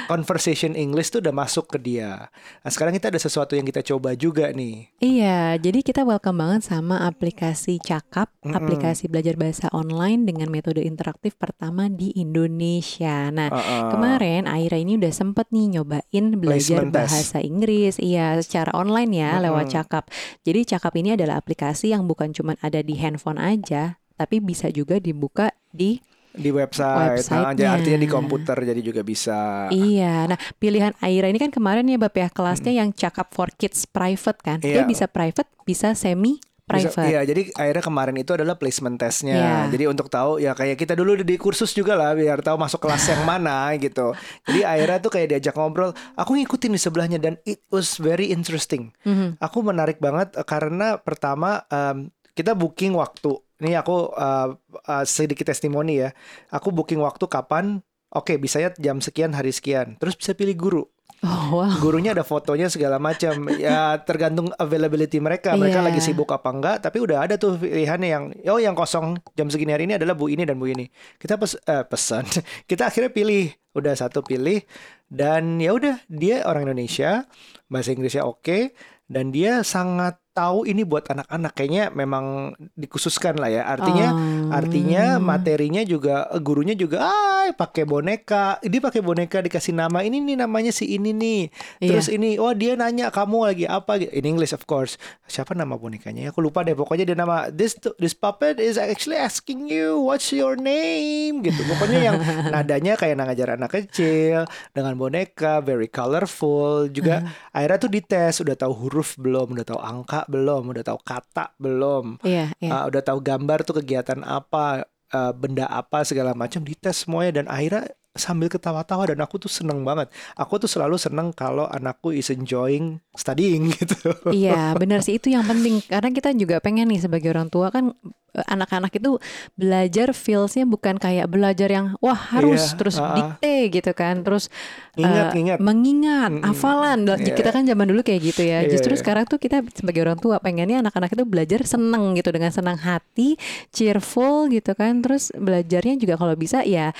[0.06, 2.28] conversation English tuh udah masuk ke dia.
[2.60, 4.92] Nah, sekarang kita ada sesuatu yang kita coba juga nih.
[5.00, 8.56] Iya, jadi kita welcome banget sama aplikasi Cakap, Mm-mm.
[8.56, 13.32] aplikasi belajar bahasa online dengan metode interaktif pertama di Indonesia.
[13.32, 13.92] Nah, Uh-uh.
[13.96, 17.08] kemarin Aira ini udah sempet nih nyobain belajar Placement test.
[17.12, 19.76] bahasa Inggris, iya secara online ya lewat Mm-mm.
[19.80, 20.04] Cakap.
[20.44, 25.00] Jadi Cakap ini adalah aplikasi yang bukan cuma ada di handphone aja, tapi bisa juga
[25.00, 26.02] dibuka di
[26.38, 29.66] di website, Nah, jadi artinya di komputer jadi juga bisa.
[29.68, 33.84] Iya, nah pilihan Aira ini kan kemarin ya Bab ya kelasnya yang cakap for kids
[33.84, 34.58] private kan.
[34.62, 34.80] Iya.
[34.80, 37.08] Dia bisa private, bisa semi Bisa- private.
[37.08, 39.34] iya, jadi akhirnya kemarin itu adalah placement testnya.
[39.34, 39.56] Iya.
[39.72, 43.08] Jadi untuk tahu ya kayak kita dulu di kursus juga lah biar tahu masuk kelas
[43.08, 44.12] yang mana gitu.
[44.44, 48.92] Jadi akhirnya tuh kayak diajak ngobrol, aku ngikutin di sebelahnya dan it was very interesting.
[49.02, 49.40] Mhm.
[49.40, 53.32] Aku menarik banget eh, karena pertama em, kita booking waktu.
[53.58, 54.48] Ini aku eh,
[54.86, 56.10] eh, sedikit testimoni ya.
[56.54, 57.82] Aku booking waktu kapan?
[58.08, 60.00] Oke, bisanya jam sekian hari sekian.
[60.00, 60.84] Terus bisa pilih guru.
[61.18, 61.74] Oh wow.
[61.82, 65.86] gurunya ada fotonya segala macam ya tergantung availability mereka mereka Iya.
[65.90, 69.74] lagi sibuk apa enggak tapi udah ada tuh pilihannya yang oh yang kosong jam segini
[69.74, 70.86] hari ini adalah bu ini dan bu ini
[71.18, 72.22] kita pes eh, pesan
[72.70, 74.62] kita akhirnya pilih udah satu pilih
[75.10, 77.26] dan ya udah dia orang Indonesia
[77.66, 78.78] bahasa Inggrisnya oke
[79.10, 84.50] dan dia sangat tahu ini buat anak-anak kayaknya memang dikhususkan lah ya artinya Oh.
[84.54, 88.56] Artinya materinya juga gurunya juga ah pakai boneka.
[88.64, 91.40] Dia pakai boneka dikasih nama ini nih namanya si ini nih.
[91.80, 91.88] Iya.
[91.92, 94.96] Terus ini oh dia nanya kamu lagi apa in English of course.
[95.28, 96.28] Siapa nama bonekanya?
[96.28, 96.32] ya?
[96.32, 100.56] Aku lupa deh pokoknya dia nama this this puppet is actually asking you what's your
[100.56, 101.60] name gitu.
[101.68, 102.16] Pokoknya yang
[102.54, 108.72] nadanya kayak ngajar anak kecil dengan boneka very colorful juga akhirnya tuh dites udah tahu
[108.86, 112.20] huruf belum, udah tahu angka belum, udah tahu kata belum.
[112.22, 112.70] Iya, iya.
[112.70, 117.46] Uh, udah tahu gambar tuh kegiatan apa, uh, benda apa segala macam dites semuanya dan
[117.48, 117.88] akhirnya
[118.18, 120.10] sambil ketawa-tawa dan aku tuh seneng banget.
[120.34, 123.94] Aku tuh selalu seneng kalau anakku is enjoying studying gitu.
[124.28, 127.94] Iya, benar sih itu yang penting karena kita juga pengen nih sebagai orang tua kan
[128.30, 129.16] eh, anak-anak itu
[129.54, 133.14] belajar feelsnya bukan kayak belajar yang wah harus Iya, terus ah.
[133.16, 134.46] dikte gitu kan, terus
[134.94, 135.58] Ingat, eh, ingat.
[135.58, 136.46] mengingat, Mm-mm.
[136.46, 137.06] hafalan.
[137.06, 137.34] Dan Iya.
[137.34, 138.62] Kita kan zaman dulu kayak gitu ya.
[138.62, 139.00] Iya, Justru iya.
[139.00, 143.34] sekarang tuh kita sebagai orang tua pengennya anak-anak itu belajar seneng gitu dengan senang hati,
[143.70, 145.00] cheerful gitu kan.
[145.00, 146.90] Terus belajarnya juga kalau bisa ya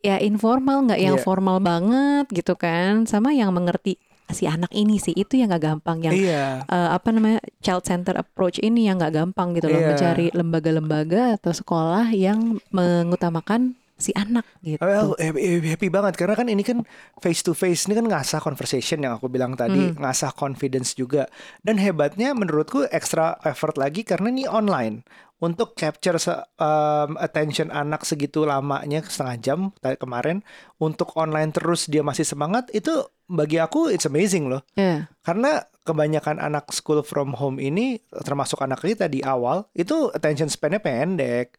[0.00, 1.24] ya informal nggak yang Iya.
[1.24, 5.98] formal banget gitu kan, sama yang mengerti si anak ini sih itu yang nggak gampang
[6.00, 6.62] yang Iya.
[6.62, 9.88] eh, apa namanya child center approach ini yang nggak gampang gitu loh Iya.
[9.90, 14.80] mencari lembaga-lembaga atau sekolah yang mengutamakan si anak gitu.
[14.80, 16.82] Well, happy, happy banget karena kan ini kan
[17.20, 20.00] face to face ini kan ngasah conversation yang aku bilang tadi, Hmm.
[20.00, 21.28] ngasah confidence juga.
[21.60, 25.04] Dan hebatnya menurutku extra effort lagi karena ini online.
[25.40, 29.60] Untuk capture se- um, attention anak segitu lamanya setengah jam
[29.96, 30.44] kemarin
[30.76, 32.92] untuk online terus dia masih semangat itu
[33.24, 34.60] bagi aku it's amazing loh.
[34.76, 35.08] Iya.
[35.24, 40.76] Karena kebanyakan anak school from home ini termasuk anak kita di awal itu attention span-nya
[40.76, 41.56] pendek.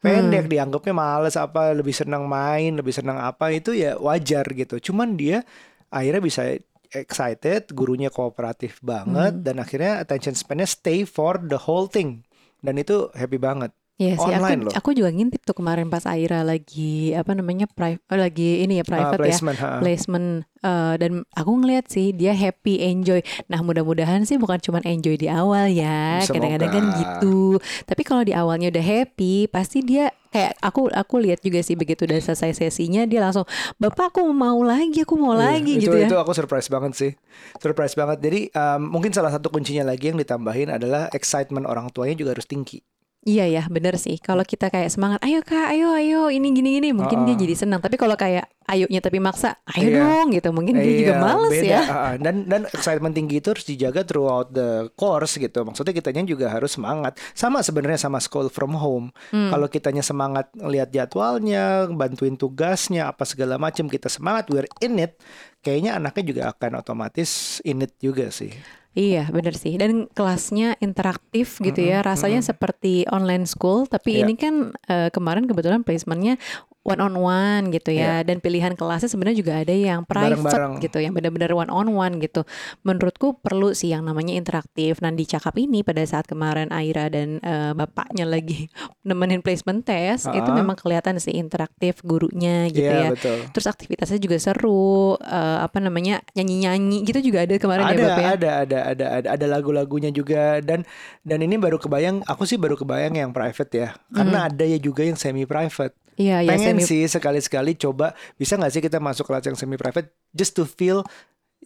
[0.00, 4.80] Pendek dianggapnya males apa lebih senang main, lebih senang apa itu ya wajar gitu.
[4.80, 5.44] Cuman dia
[5.92, 6.56] akhirnya bisa
[6.90, 12.24] excited, gurunya kooperatif banget dan akhirnya attention span-nya stay for the whole thing.
[12.64, 13.76] Dan itu happy banget.
[14.00, 14.72] Iya sih, Online aku loh.
[14.80, 18.84] aku juga ngintip tuh kemarin pas Aira lagi apa namanya pri- oh, lagi ini ya
[18.84, 19.70] Uh, private ya placement, ha.
[19.76, 20.26] placement
[20.64, 23.20] eh, dan aku ngeliat sih dia happy enjoy.
[23.52, 27.60] Nah mudah-mudahan sih bukan cuma enjoy di awal ya, kadang-kadang kan gitu.
[27.84, 32.08] Tapi kalau di awalnya udah happy, pasti dia kayak aku aku lihat juga sih begitu
[32.08, 33.44] udah selesai sesinya dia langsung
[33.76, 36.08] bapak aku mau lagi, aku mau Iya, lagi itu, gitu ya.
[36.08, 37.12] Itu aku surprise banget sih.
[37.60, 38.24] Surprise banget.
[38.24, 42.48] Jadi um, mungkin salah satu kuncinya lagi yang ditambahin adalah excitement orang tuanya juga harus
[42.48, 42.80] tinggi.
[43.20, 44.16] Iya ya, bener sih.
[44.16, 47.42] Kalau kita kayak semangat, ayo kak, ayo, ayo, ini gini gini, mungkin dia Uh-uh.
[47.44, 47.84] jadi senang.
[47.84, 50.00] Tapi kalau kayak ayonya tapi maksa, ayo Iya.
[50.00, 51.68] dong gitu, mungkin dia juga Iya, males beda.
[51.68, 51.80] ya.
[51.84, 52.14] Ah.
[52.16, 55.60] Dan dan excitement tinggi itu harus dijaga throughout the course gitu.
[55.68, 57.20] Maksudnya kitanya juga harus semangat.
[57.36, 59.12] Sama sebenarnya sama school from home.
[59.36, 59.52] Hmm.
[59.52, 65.20] Kalau kitanya semangat ngelihat jadwalnya, bantuin tugasnya apa segala macam kita semangat we're in it,
[65.60, 68.79] kayaknya anaknya juga akan otomatis in it juga sih.
[68.90, 69.78] Iya, bener sih.
[69.78, 72.02] Dan kelasnya interaktif gitu ya.
[72.02, 74.26] Rasanya seperti online school, tapi Iya.
[74.26, 74.54] ini kan
[74.90, 76.42] eh, kemarin kebetulan placementnya
[76.80, 78.22] one on one gitu ya.
[78.22, 80.44] Dan pilihan kelasnya sebenarnya juga ada yang private Iya.
[80.44, 80.72] Bareng-bareng.
[80.80, 82.42] gitu, yang benar-benar one on one gitu.
[82.80, 84.98] Menurutku perlu sih yang namanya interaktif.
[84.98, 88.66] Nah di Cakap ini pada saat kemarin Aira dan eh, bapaknya lagi
[89.08, 90.56] nemenin placement test, itu Ah.
[90.56, 93.10] memang kelihatan sih interaktif gurunya gitu Iya ya.
[93.12, 93.38] betul.
[93.52, 98.16] Terus aktivitasnya juga seru, eh, apa namanya nyanyi-nyanyi gitu juga ada kemarin ada, ya Bab
[98.16, 98.30] ya.
[98.30, 100.82] ada, ada, ada, ada, ada lagu-lagunya juga dan
[101.20, 105.04] dan ini baru kebayang, aku sih baru kebayang yang private ya, karena ada ya juga
[105.04, 105.92] yang semi private.
[106.20, 109.80] Iya, ya Pengen semi sih sekali-sekali coba bisa nggak sih kita masuk kelas yang semi
[109.80, 111.00] private just to feel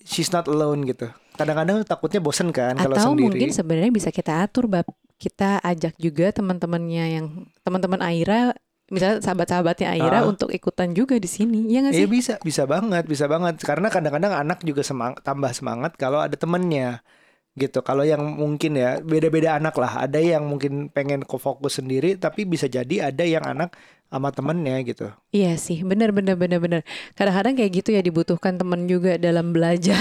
[0.07, 1.11] she's not alone gitu.
[1.35, 3.27] Kadang-kadang takutnya bosen kan kalau atau sendiri.
[3.27, 4.87] mungkin sebenarnya bisa kita atur bab
[5.19, 7.27] kita ajak juga teman-temannya yang
[7.63, 8.55] teman-teman Aira
[8.93, 10.29] misalnya sahabat-sahabatnya Aira Ah.
[10.29, 13.59] untuk ikutan juga di sini ya nggak Iya sih bisa, bisa banget, bisa banget.
[13.65, 17.01] Karena kadang-kadang anak juga semang, tambah semangat kalau ada temennya
[17.55, 17.81] gitu.
[17.81, 20.05] Kalau yang mungkin ya beda-beda anak lah.
[20.05, 23.73] Ada yang mungkin pengen fokus sendiri, tapi bisa jadi ada yang anak
[24.15, 25.11] sama temennya gitu.
[25.35, 26.81] iya sih benar benar benar benar
[27.19, 29.99] kadang-kadang kayak gitu ya dibutuhkan teman juga dalam belajar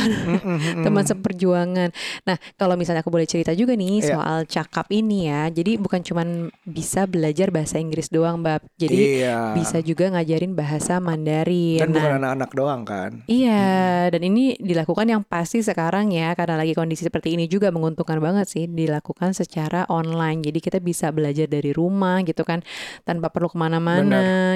[0.86, 1.90] teman seperjuangan
[2.28, 4.14] nah kalau misalnya aku boleh cerita juga nih Iya.
[4.14, 6.28] soal cakap ini ya jadi bukan cuman
[6.68, 9.38] bisa belajar bahasa Inggris doang bab jadi iya.
[9.58, 13.12] bisa juga ngajarin bahasa Mandarin Dan Nah, bukan anak-anak doang kan.
[13.30, 18.18] Iya, dan ini dilakukan yang pasti sekarang ya karena lagi kondisi seperti ini juga menguntungkan
[18.18, 20.42] banget sih dilakukan secara online.
[20.44, 22.66] Jadi kita bisa belajar dari rumah gitu kan
[23.08, 24.03] tanpa perlu ke mana-mana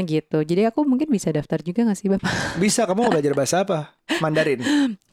[0.03, 0.37] gitu.
[0.43, 2.31] Jadi aku mungkin bisa daftar juga gak sih bapak?
[2.63, 3.93] Bisa, kamu mau belajar bahasa apa?
[4.19, 4.59] Mandarin.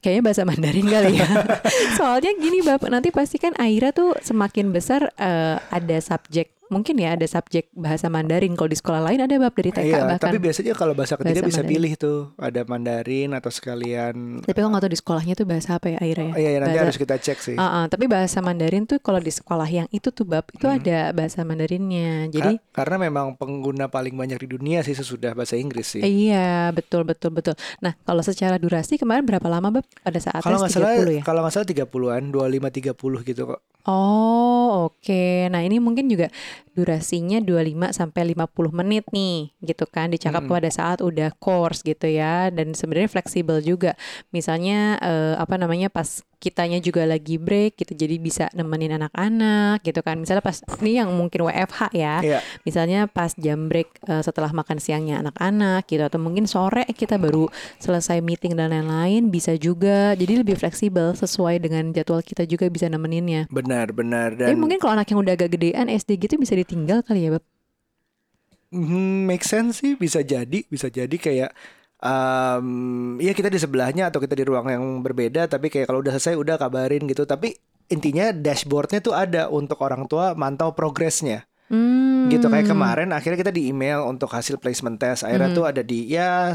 [0.00, 1.28] Kayaknya bahasa Mandarin kali ya.
[1.98, 7.14] Soalnya gini bapak, nanti pasti kan Aira tuh semakin besar eh, ada subjek mungkin ya
[7.14, 8.52] ada subjek bahasa Mandarin.
[8.52, 10.18] Kalau di sekolah lain ada bab dari TK Iya, bahkan.
[10.24, 11.72] tapi biasanya kalau bahasa ketiga Bahasa bisa Mandarin.
[11.72, 12.18] pilih tuh.
[12.36, 14.14] Ada Mandarin atau sekalian.
[14.42, 16.32] Tapi aku nggak tahu di sekolahnya tuh bahasa apa ya Aira ya.
[16.32, 17.54] Oh, iya, nanti Bahasa- harus kita cek sih.
[17.54, 21.10] Ah, ah, tapi bahasa Mandarin tuh kalau di sekolah yang itu tuh bab itu ada
[21.10, 22.26] bahasa Mandarinnya.
[22.28, 26.02] Jadi Ka- karena memang pengguna paling banyak di dunia sih sesudah bahasa Inggris sih.
[26.02, 27.52] iya betul betul betul.
[27.78, 31.22] Nah kalau secara durasi kemarin berapa lama bab pada saat Kalau nggak salah, 30 ya?
[31.22, 33.60] kalau nggak salah 30-an, 25 30 gitu kok.
[33.84, 35.24] Oh oke.
[35.48, 36.32] Nah ini mungkin juga
[36.72, 40.56] durasinya 25 sampai 50 menit nih gitu kan dicakap Mm-mm.
[40.56, 43.94] pada saat udah course gitu ya dan sebenarnya fleksibel juga.
[44.32, 50.04] Misalnya eh, apa namanya pas kitanya juga lagi break gitu jadi bisa nemenin anak-anak gitu
[50.04, 50.20] kan.
[50.20, 52.20] Misalnya pas ini yang mungkin WFH ya.
[52.20, 52.38] Iya.
[52.68, 57.48] Misalnya pas jam break eh, setelah makan siangnya anak-anak gitu atau mungkin sore kita baru
[57.80, 60.12] selesai meeting dan lain-lain bisa juga.
[60.12, 63.48] Jadi lebih fleksibel sesuai dengan jadwal kita juga bisa nemeninnya.
[63.48, 67.30] Benar, benar dan mungkin kalau anak yang udah agak gedean SD gitu bisa ditinggal kali
[67.30, 67.44] ya, Bab.
[68.74, 71.54] Hmm, make sense sih bisa jadi, bisa jadi kayak
[72.04, 72.66] um,
[73.18, 76.36] ya kita di sebelahnya atau kita di ruang yang berbeda tapi kayak kalau udah selesai
[76.36, 77.24] udah kabarin gitu.
[77.24, 77.56] Tapi
[77.88, 81.48] intinya dashboardnya tuh ada untuk orang tua mantau progresnya.
[81.64, 82.28] Hmm.
[82.28, 85.56] gitu kayak kemarin akhirnya kita di email untuk hasil placement test akhirnya Hmm.
[85.56, 86.52] tuh ada di ya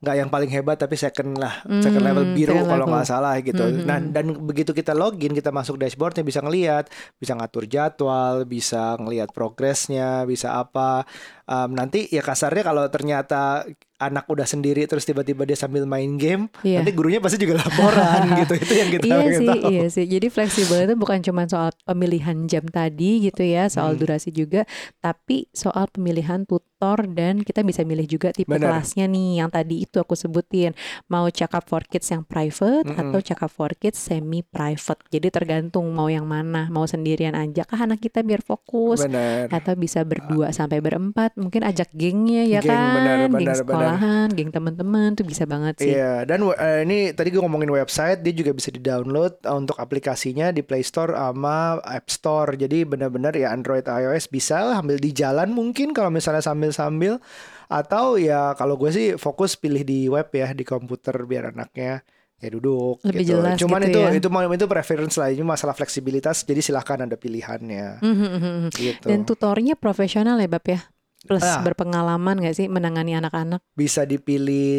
[0.00, 3.36] nggak yang paling hebat tapi second lah second Hmm, level biru second kalau nggak salah
[3.44, 4.08] gitu Hmm, nah hmm.
[4.08, 6.88] dan begitu kita login kita masuk dashboardnya bisa ngelihat
[7.20, 11.04] bisa ngatur jadwal bisa ngelihat progresnya bisa apa
[11.48, 13.64] Um, nanti ya kasarnya kalau ternyata
[13.98, 16.80] anak udah sendiri terus tiba-tiba dia sambil main game Iya.
[16.80, 19.68] nanti gurunya pasti juga laporan gitu itu yang kita Iya sih, tahu.
[19.68, 20.04] iya sih.
[20.06, 24.00] Jadi fleksibel itu bukan cuma soal pemilihan jam tadi gitu ya, soal Hmm.
[24.00, 24.62] durasi juga,
[24.96, 26.68] tapi soal pemilihan tutor
[27.08, 28.78] dan kita bisa milih juga tipe Benar.
[28.78, 30.78] kelasnya nih yang tadi itu aku sebutin.
[31.06, 33.00] Mau cakap for kids yang private Mm-mm.
[33.00, 35.02] atau cakap for kids semi private.
[35.08, 39.74] Jadi tergantung mau yang mana, mau sendirian aja kah anak kita biar fokus benar atau
[39.74, 43.87] bisa berdua sampai berempat mungkin ajak gengnya ya Geng, kan benar, geng benar, benar.
[43.96, 48.20] Sekolahan geng teman-teman tuh bisa banget sih Iya, dan eh, ini tadi gue ngomongin website,
[48.20, 52.52] dia juga bisa di-download eh, untuk aplikasinya di Play Store sama App Store.
[52.52, 57.18] Jadi benar-benar ya Android, iOS bisa ambil di jalan mungkin kalau misalnya sambil-sambil
[57.66, 62.00] atau ya kalau gue sih fokus pilih di web ya di komputer biar anaknya
[62.38, 63.30] ya duduk Lebih gitu.
[63.34, 64.10] jelas Cuman gitu itu ya.
[64.14, 66.46] itu itu preference lah, ini masalah fleksibilitas.
[66.46, 68.70] Jadi silahkan ada pilihannya Mhm.
[68.72, 69.06] gitu.
[69.10, 70.80] dan tutornya profesional ya bab ya
[71.20, 71.60] plus Ah.
[71.60, 74.78] berpengalaman gak sih menangani anak-anak Bisa dipilih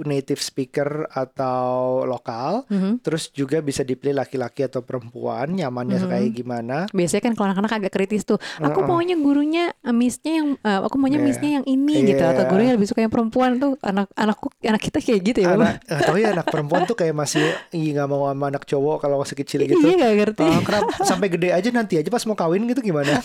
[0.00, 1.62] native speaker atau
[2.02, 2.66] lokal.
[2.66, 3.00] Mhm.
[3.00, 6.08] Terus juga bisa dipilih laki-laki atau perempuan, nyamannya Mhm.
[6.08, 6.76] kayak gimana.
[6.90, 10.96] biasanya kan kalau anak-anak agak kritis tuh aku maunya gurunya eh, missnya yang eh, aku
[10.96, 11.26] maunya Iya.
[11.26, 12.50] missnya yang ini gitu atau Iya.
[12.50, 15.54] gurunya lebih suka yang perempuan tuh anak anakku anak kita kayak gitu ya?
[15.54, 19.18] Anak, atau ya anak perempuan tuh kayak masih ih nggak mau sama anak cowok kalau
[19.18, 19.82] masih kecil gitu.
[19.82, 23.20] iya gak ngerti Oh, kenapa sampai gede aja nanti aja pas mau kawin gitu gimana?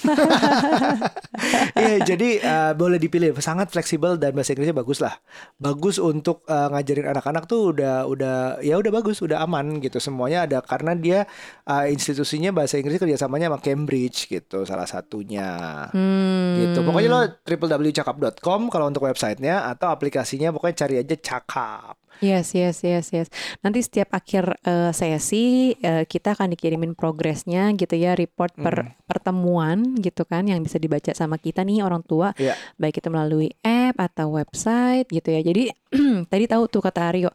[1.75, 5.15] Iya, jadi Jadi uh, boleh dipilih, sangat fleksibel dan bahasa Inggrisnya bagus lah.
[5.55, 10.03] Bagus untuk uh, ngajarin anak-anak tuh udah udah ya udah bagus, udah aman gitu.
[10.03, 11.23] Semuanya ada karena dia
[11.63, 15.87] uh, institusinya bahasa Inggris kerjasamanya sama Cambridge gitu salah satunya.
[15.95, 16.59] Hmm.
[16.59, 16.79] Gitu.
[16.83, 22.04] Pokoknya lo www.cakap.com kalau untuk websitenya atau aplikasinya pokoknya cari aja Cakap.
[22.19, 23.27] Yes, yes, yes, yes.
[23.59, 28.91] Nanti setiap akhir uh, sesi uh, kita akan dikirimin progresnya gitu ya, report per Mm.
[29.05, 32.57] pertemuan gitu kan yang bisa dibaca sama kita nih orang tua, Iya.
[32.75, 35.39] baik itu melalui app atau website gitu ya.
[35.39, 35.69] Jadi
[36.31, 37.29] tadi tahu tuh kata Aryo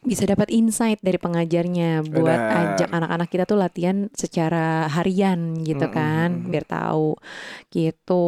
[0.00, 2.78] bisa dapat insight dari pengajarnya buat Benar.
[2.78, 6.50] ajak anak-anak kita tuh latihan secara harian gitu Mm, kan, mm, mm.
[6.52, 7.18] biar tahu
[7.70, 8.26] gitu.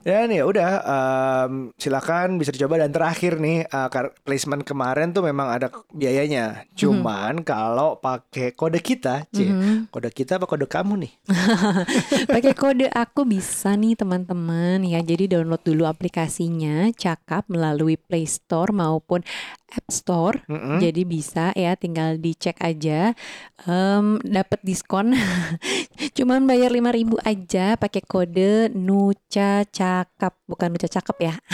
[0.00, 5.50] Dan ya udah em, silakan bisa dicoba dan terakhir nih kar- placement kemarin tuh memang
[5.50, 6.64] ada biayanya.
[6.72, 9.90] Cuman kalau pakai kode kita, C, Mhm.
[9.90, 11.12] kode kita apa kode kamu nih?
[12.32, 15.00] Pakai kode aku bisa nih teman-teman ya.
[15.00, 19.20] Jadi download dulu aplikasinya Cakap melalui Play Store maupun
[19.68, 20.40] App Store.
[20.46, 20.80] Mm-mm.
[20.80, 23.12] Jadi bisa ya tinggal dicek aja
[23.60, 25.12] Em, dapat diskon.
[26.16, 31.34] Cuman bayar 5000 aja pakai kode Nuca Cakap, bukan Nuca Cakep ya.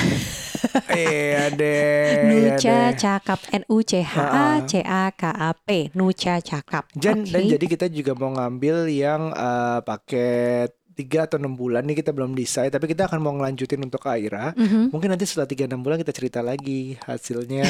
[0.88, 2.09] Iya deh.
[2.09, 2.78] iya Nuca.
[2.96, 6.88] Cakap N U C H A C A K A P Nuca Cakap.
[6.96, 7.52] Dan, dan Oke.
[7.52, 12.33] jadi kita juga mau ngambil yang eh, paket tiga atau enam bulan nih kita belum
[12.33, 14.94] decide tapi kita akan mau ngelanjutin untuk Aira Mhm.
[14.94, 17.66] mungkin nanti setelah tiga enam bulan kita cerita lagi hasilnya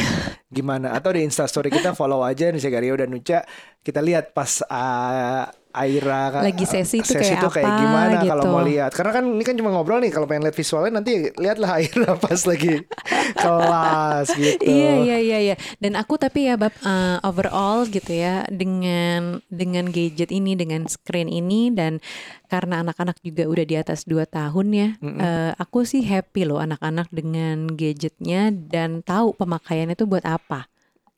[0.52, 3.40] gimana atau di instastory kita follow aja nih Gario dan Nuca
[3.80, 8.44] kita lihat pas uh, Aira Lagi sesi itu sesi kayak tuh kayak apa gimana kalau
[8.46, 8.54] gitu.
[8.54, 11.70] mau lihat karena kan ini kan cuma ngobrol nih kalau pengen lihat visualnya nanti lihatlah
[11.82, 12.86] Aira pas lagi
[13.34, 15.56] kelas gitu Iya iya iya iya.
[15.82, 21.26] Dan aku tapi ya bab uh, overall gitu ya dengan dengan gadget ini dengan screen
[21.26, 21.98] ini dan
[22.46, 24.88] karena anak-anak juga udah di atas 2 tahun ya.
[25.02, 25.18] Mm-mm.
[25.18, 30.70] eh, aku sih happy loh anak-anak dengan gadgetnya dan tahu pemakaiannya itu buat apa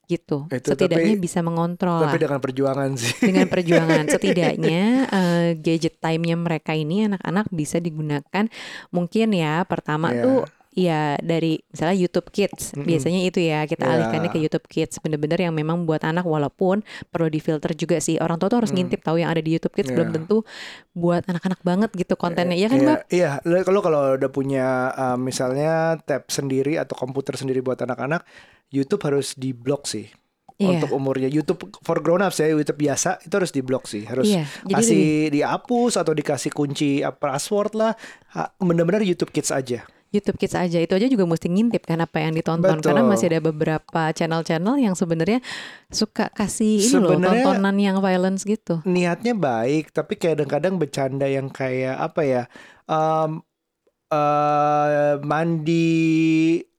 [0.07, 0.47] gitu.
[0.49, 2.23] Itu, Setidaknya tapi- bisa mengontrol tapi lah.
[2.23, 8.45] dengan perjuangan sih dengan perjuangan setidaknya eh, gadget time-nya mereka ini anak-anak bisa digunakan
[8.89, 10.23] mungkin ya pertama Iya.
[10.23, 10.39] tuh
[10.77, 12.85] ya dari misalnya YouTube Kids Mm-mm.
[12.85, 13.93] biasanya itu ya kita Iya.
[13.97, 18.37] alihkannya ke YouTube Kids bener-bener yang memang buat anak walaupun perlu difilter juga sih orang
[18.37, 18.85] tua tuh harus Hmm.
[18.85, 19.97] ngintip tahu yang ada di YouTube Kids Iya.
[19.97, 20.45] belum tentu
[20.93, 24.67] buat anak-anak banget gitu kontennya ya kan Iya, Bab Iya, Lo- kalau kalau udah punya
[24.93, 28.21] uh, misalnya tab sendiri atau komputer sendiri buat anak-anak,
[28.69, 30.13] YouTube harus diblok sih.
[30.57, 30.81] Iya.
[30.81, 34.05] Untuk umurnya YouTube for grown ups ya, YouTube biasa itu harus diblok sih.
[34.05, 37.93] Harus Iya, jadi kasih dihapus atau dikasih kunci uh, password lah.
[38.33, 39.85] Ha, Bener-bener YouTube Kids aja.
[40.17, 42.93] YouTube Kids aja itu aja juga mesti ngintip kan apa yang ditonton Betul.
[42.93, 45.45] karena masih ada beberapa channel-channel yang sebenarnya
[45.93, 48.81] suka kasih ini loh Sebenarnya- tontonan yang violence gitu.
[48.89, 52.43] Niatnya baik, tapi kadang-kadang bercanda yang kayak apa ya?
[52.89, 53.45] Um,
[54.11, 55.87] eh, mandi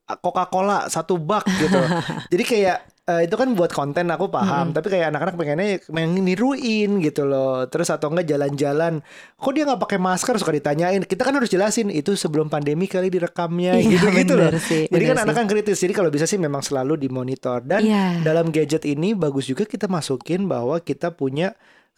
[0.07, 1.75] Coca-Cola satu bak gitu.
[2.31, 6.99] Jadi kayak eh, itu kan buat konten aku paham, tapi kayak anak-anak pengennya pengen niruin
[6.99, 7.63] gitu loh.
[7.65, 8.99] Terus atau enggak jalan-jalan,
[9.33, 10.99] kok dia nggak pakai masker suka ditanyain.
[11.01, 14.51] Kita kan harus jelasin itu sebelum pandemi kali direkamnya Iya, gitu-gitu loh.
[14.57, 15.39] sih, Jadi kan anak sih.
[15.39, 15.77] kan kritis.
[15.79, 18.21] Jadi kalau bisa sih memang selalu dimonitor dan Iya.
[18.21, 21.55] dalam gadget ini bagus juga kita masukin bahwa kita punya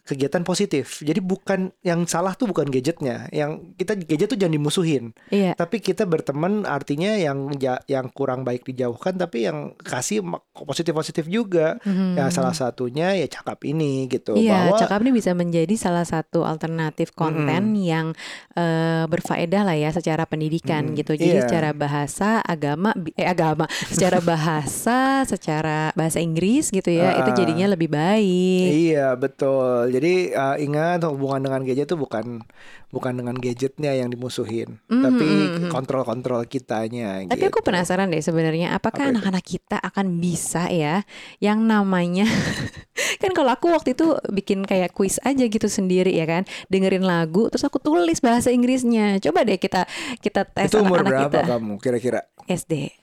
[0.09, 0.97] kegiatan positif.
[0.99, 3.29] Jadi bukan yang salah tuh bukan gadgetnya.
[3.29, 5.03] Yang kita gadget tuh jangan dimusuhin.
[5.29, 5.53] Iya.
[5.53, 7.53] Tapi kita berteman artinya yang
[7.85, 11.77] yang kurang baik dijauhkan tapi yang kasih positif-positif juga.
[11.85, 12.17] Mhm.
[12.17, 16.41] Ya salah satunya ya cakap ini gitu Iya, bahwa cakap ini bisa menjadi salah satu
[16.41, 18.17] alternatif konten yang
[18.55, 20.97] eh, berfaedah lah ya secara pendidikan Mm-mm.
[20.97, 21.13] gitu.
[21.13, 21.43] Jadi Iya.
[21.45, 27.37] secara bahasa, agama, eh agama, secara bahasa, secara bahasa Inggris gitu ya, itu Ah.
[27.37, 28.69] jadinya lebih baik.
[28.89, 29.91] Iya betul.
[29.91, 29.98] Jadi
[30.31, 32.41] uh, ingat hubungan dengan gadget itu bukan
[32.89, 35.69] bukan dengan gadgetnya yang dimusuhin, Mhm, tapi mhm, mhm.
[35.69, 37.21] kontrol-kontrol kitanya.
[37.25, 37.67] Tapi aku gitu.
[37.69, 39.12] penasaran deh sebenarnya Apa apakah itu?
[39.13, 41.05] anak-anak kita akan bisa ya
[41.38, 42.25] yang namanya
[43.21, 47.47] kan kalau aku waktu itu bikin kayak kuis aja gitu sendiri ya kan dengerin lagu
[47.47, 49.85] terus aku tulis bahasa Inggrisnya coba deh kita
[50.19, 52.19] kita tes Itu umur anak-anak berapa kita kamu kira-kira?
[52.49, 52.98] SD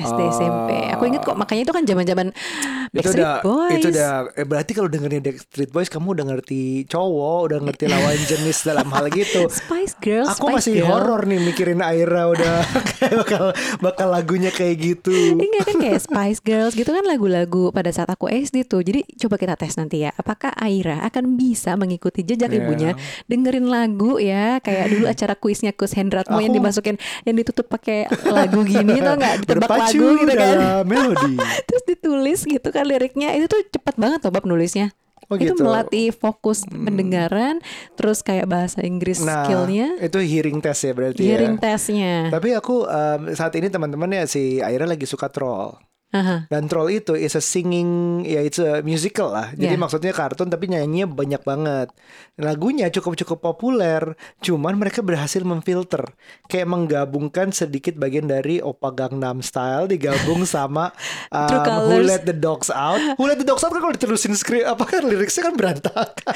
[0.00, 0.32] SD Oh.
[0.32, 4.44] SMP aku inget kok makanya itu kan zaman-zaman itu Backstreet udah Boys itu udah eh,
[4.44, 9.06] berarti kalau dengerin Backstreet Boys kamu udah ngerti cowok udah ngerti lawan jenis dalam hal
[9.08, 10.88] gitu Spice Girls aku Spice masih Girl.
[10.90, 12.56] horor nih mikirin Aira udah
[12.90, 13.44] kayak bakal
[13.78, 18.26] bakal lagunya kayak gitu Enggak kan kayak Spice Girls gitu kan lagu-lagu pada saat aku
[18.26, 18.80] SD tuh.
[18.80, 20.10] Jadi coba kita tes nanti ya.
[20.12, 22.58] Apakah Aira akan bisa mengikuti jejak Iya.
[22.58, 22.90] ibunya
[23.26, 28.04] dengerin lagu ya kayak dulu acara kuisnya Kus Hendratmo yang Aku- dimasukin yang ditutup pakai
[28.24, 30.56] lagu gini tau nggak ditebak lagu gitu kan.
[30.90, 31.34] melodi
[31.66, 34.94] Terus ditulis gitu kan liriknya itu tuh cepet banget loh bab nulisnya.
[35.30, 35.62] Oh, itu gitu.
[35.62, 37.62] melatih fokus pendengaran,
[37.94, 41.62] terus kayak bahasa Inggris Nah, skillnya, itu hearing test ya berarti hearing ya.
[41.62, 42.14] testnya.
[42.34, 45.78] Tapi aku em, saat ini teman-teman ya si Aira lagi suka troll.
[46.10, 46.50] Aha.
[46.50, 49.54] Dan troll itu is a singing ya it's a musical lah.
[49.54, 49.78] Jadi Yeah.
[49.78, 51.88] maksudnya kartun tapi nyanyinya banyak banget.
[52.34, 56.02] Lagunya cukup-cukup populer, cuman mereka berhasil memfilter
[56.50, 60.90] kayak menggabungkan sedikit bagian dari Opa Gangnam Style digabung sama
[61.30, 62.02] um, Who.
[62.02, 62.98] Let the Dogs Out.
[63.14, 66.34] Who Let the Dogs Out kan kalau diterusin skrip apa kan liriknya kan berantakan.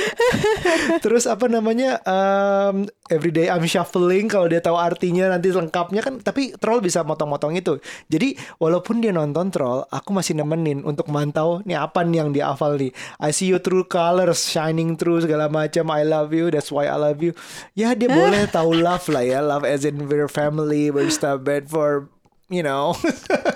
[1.05, 6.55] Terus apa namanya um, Everyday I'm Shuffling kalau dia tahu artinya nanti lengkapnya kan tapi
[6.63, 7.83] troll bisa motong-motong itu.
[8.07, 12.53] Jadi walaupun dia nonton troll, aku masih nemenin untuk mantau nih apa nih yang dia
[12.53, 12.93] hafal nih.
[13.19, 15.89] I see you true colors shining through segala macam.
[15.89, 17.33] I love you, that's why I love you.
[17.73, 21.09] Ya dia boleh tahu love lah ya, love as in we're family, we're
[21.41, 22.13] bed for
[22.53, 22.93] you know.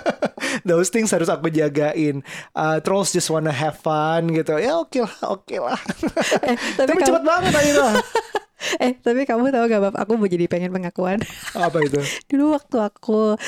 [0.67, 2.25] Those things harus aku jagain.
[2.51, 4.57] Uh, trolls just wanna have fun gitu.
[4.57, 5.79] Ya oke lah, oke lah.
[6.43, 7.89] Eh, tapi Tapi kamu- cepet banget Aira.
[8.83, 9.95] Eh, tapi kamu tahu gak, Bab?
[9.95, 11.19] Aku mau jadi pengen pengakuan.
[11.55, 11.99] Apa itu?
[12.31, 13.39] Dulu waktu aku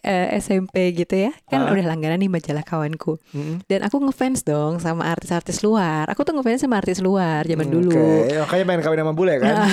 [0.00, 1.72] eh, SMP gitu ya, kan Ah.
[1.72, 3.20] udah langganan nih majalah kawanku.
[3.68, 6.08] Dan aku ngefans dong sama artis-artis luar.
[6.08, 7.92] Aku tuh ngefans sama artis luar zaman dulu.
[7.92, 9.54] Oke, makanya main kawin sama bule kan.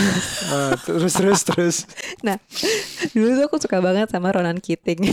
[0.47, 1.77] Ah, terus terus terus.
[2.23, 2.39] Nah,
[3.11, 5.03] dulu tuh aku suka banget sama Ronan Keating.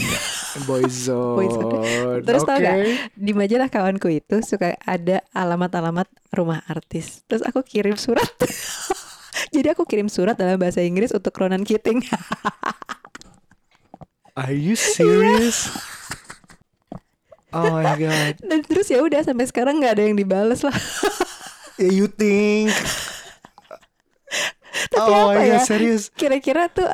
[0.62, 1.34] Boyzone.
[1.42, 2.22] Boyzone.
[2.22, 2.62] Terus tau Oke.
[2.62, 2.76] gak
[3.12, 7.26] di majalah kawanku itu suka ada alamat-alamat rumah artis.
[7.26, 8.30] Terus aku kirim surat.
[9.50, 12.00] Jadi aku kirim surat dalam bahasa Inggris untuk Ronan Keating.
[14.34, 15.70] Are you serious?
[17.54, 18.34] Oh my god.
[18.42, 20.74] Dan terus ya udah sampai sekarang nggak ada yang dibales lah.
[21.78, 22.74] Yeah, you think?
[24.90, 25.58] Tapi oh apa my ya?
[25.58, 26.10] god, serius.
[26.10, 26.90] Kira-kira tuh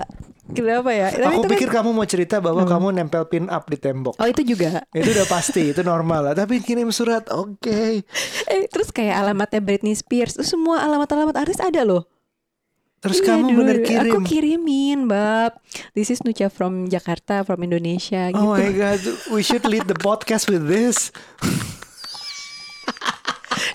[0.53, 1.09] kenapa ya?
[1.09, 4.21] Tapi Aku kan- pikir kamu mau cerita bahwa kamu nempel pin up di tembok.
[4.21, 4.85] Oh itu juga.
[4.93, 6.35] Itu udah pasti, itu normal lah.
[6.37, 8.05] Tapi kirim surat, oke.
[8.47, 12.05] Eh terus kayak alamatnya Britney Spears, semua alamat-alamat artis ada loh.
[13.01, 14.13] Terus Iya, kamu dulu bener kirim.
[14.13, 15.57] Aku kirimin, Bab.
[15.97, 18.39] This is Nucha from Jakarta, from Indonesia gitu.
[18.39, 19.01] Oh my god,
[19.33, 21.09] we should lead the podcast with this.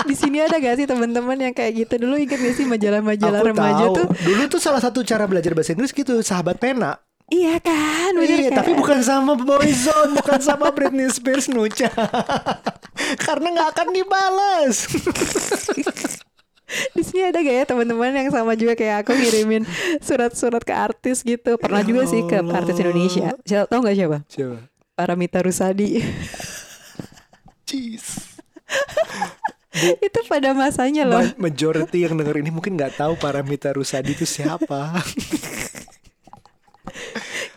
[0.05, 1.97] Di sini ada gak sih teman-teman yang kayak gitu?
[1.97, 3.95] Dulu inget gak sih majalah-majalah remaja tahu.
[3.97, 4.05] tuh?
[4.13, 7.01] Dulu tuh salah satu cara belajar bahasa Inggris gitu, sahabat pena.
[7.25, 8.61] Iya kan, bener Iya, kan?
[8.61, 11.89] tapi bukan sama Boyzone, bukan sama Britney Spears Nucha.
[13.25, 14.85] Karena nggak akan dibalas.
[16.65, 19.63] Di sini ada gak ya teman-teman yang sama juga kayak aku ngirimin
[20.01, 21.61] surat-surat ke artis gitu.
[21.61, 23.37] Pernah Ya juga sih ke artis Indonesia.
[23.45, 24.17] Siapa tahu nggak siapa?
[24.25, 24.57] Coba.
[24.95, 26.01] Paramita Rusadi.
[27.69, 28.33] Jeez.
[30.05, 31.21] itu pada masanya loh.
[31.21, 34.95] Ma- majority yang denger ini mungkin nggak tahu Paramita Rusadi itu siapa.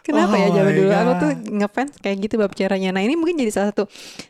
[0.09, 1.21] Kenapa ya Oh zaman my dulu aku God.
[1.21, 2.89] tuh ngefans kayak gitu bab caranya.
[2.91, 3.85] Nah ini mungkin jadi salah satu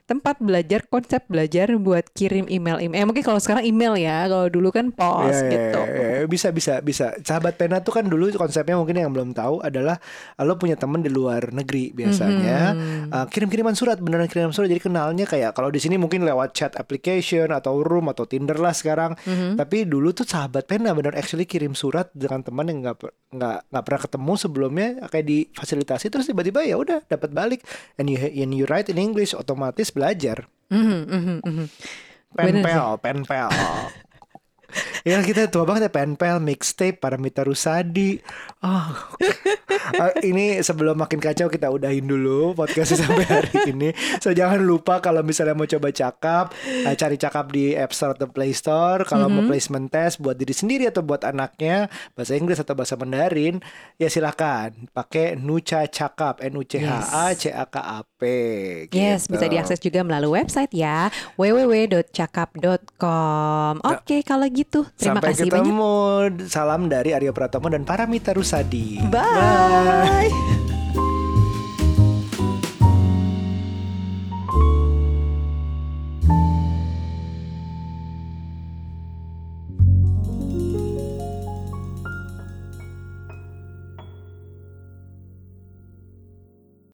[0.04, 2.98] tempat belajar konsep belajar buat kirim email email.
[2.98, 5.80] Eh, mungkin kalau sekarang email ya, kalau dulu kan pos Ya, ya, gitu.
[5.80, 6.26] ya, ya.
[6.26, 7.14] bisa bisa bisa.
[7.20, 10.02] Sahabat pena tuh kan dulu konsepnya mungkin yang belum tahu adalah
[10.36, 13.10] lo punya teman di luar negeri biasanya Mhm.
[13.10, 16.72] uh, kirim-kiriman surat beneran kirim surat jadi kenalnya kayak kalau di sini mungkin lewat chat
[16.74, 19.14] application atau room atau Tinder lah sekarang.
[19.20, 19.54] Mhm.
[19.54, 22.96] Tapi dulu tuh sahabat pena bener actually kirim surat dengan teman yang nggak
[23.28, 25.26] nggak nggak pernah ketemu sebelumnya kayak
[25.68, 27.60] difasilitasi terus tiba-tiba ya udah dapat balik
[28.00, 30.48] and you and you write in English otomatis belajar.
[30.72, 31.66] Mhm, mhm, mhm.
[32.32, 32.64] Bener sih.
[32.64, 33.48] Penpel, penpel.
[35.02, 38.20] ya kita tua banget ya penpel, mixtape, Paramita Rusadi.
[38.60, 38.90] Oh.
[40.28, 43.88] Ini sebelum makin kacau kita udahin dulu podcastnya sampai hari ini.
[44.20, 46.52] So jangan lupa kalau misalnya mau coba cakap,
[46.84, 49.08] ah, cari cakap di App Store atau Play Store.
[49.08, 53.64] Kalau mau placement test buat diri sendiri atau buat anaknya bahasa Inggris atau bahasa Mandarin,
[53.96, 58.17] ya silakan pakai Nucha Cakap, N U C H A C A K A P.
[58.90, 59.38] Yes, gitu.
[59.38, 61.06] bisa diakses juga melalui website ya
[61.38, 62.66] www.cakap.com.
[63.86, 65.62] Oke, kalau gitu terima Sampai kasih banyak.
[65.70, 65.94] ketemu.
[66.50, 68.98] Salam dari Aryo Pratomo dan Paramita Rusadi.
[69.06, 70.66] Bye.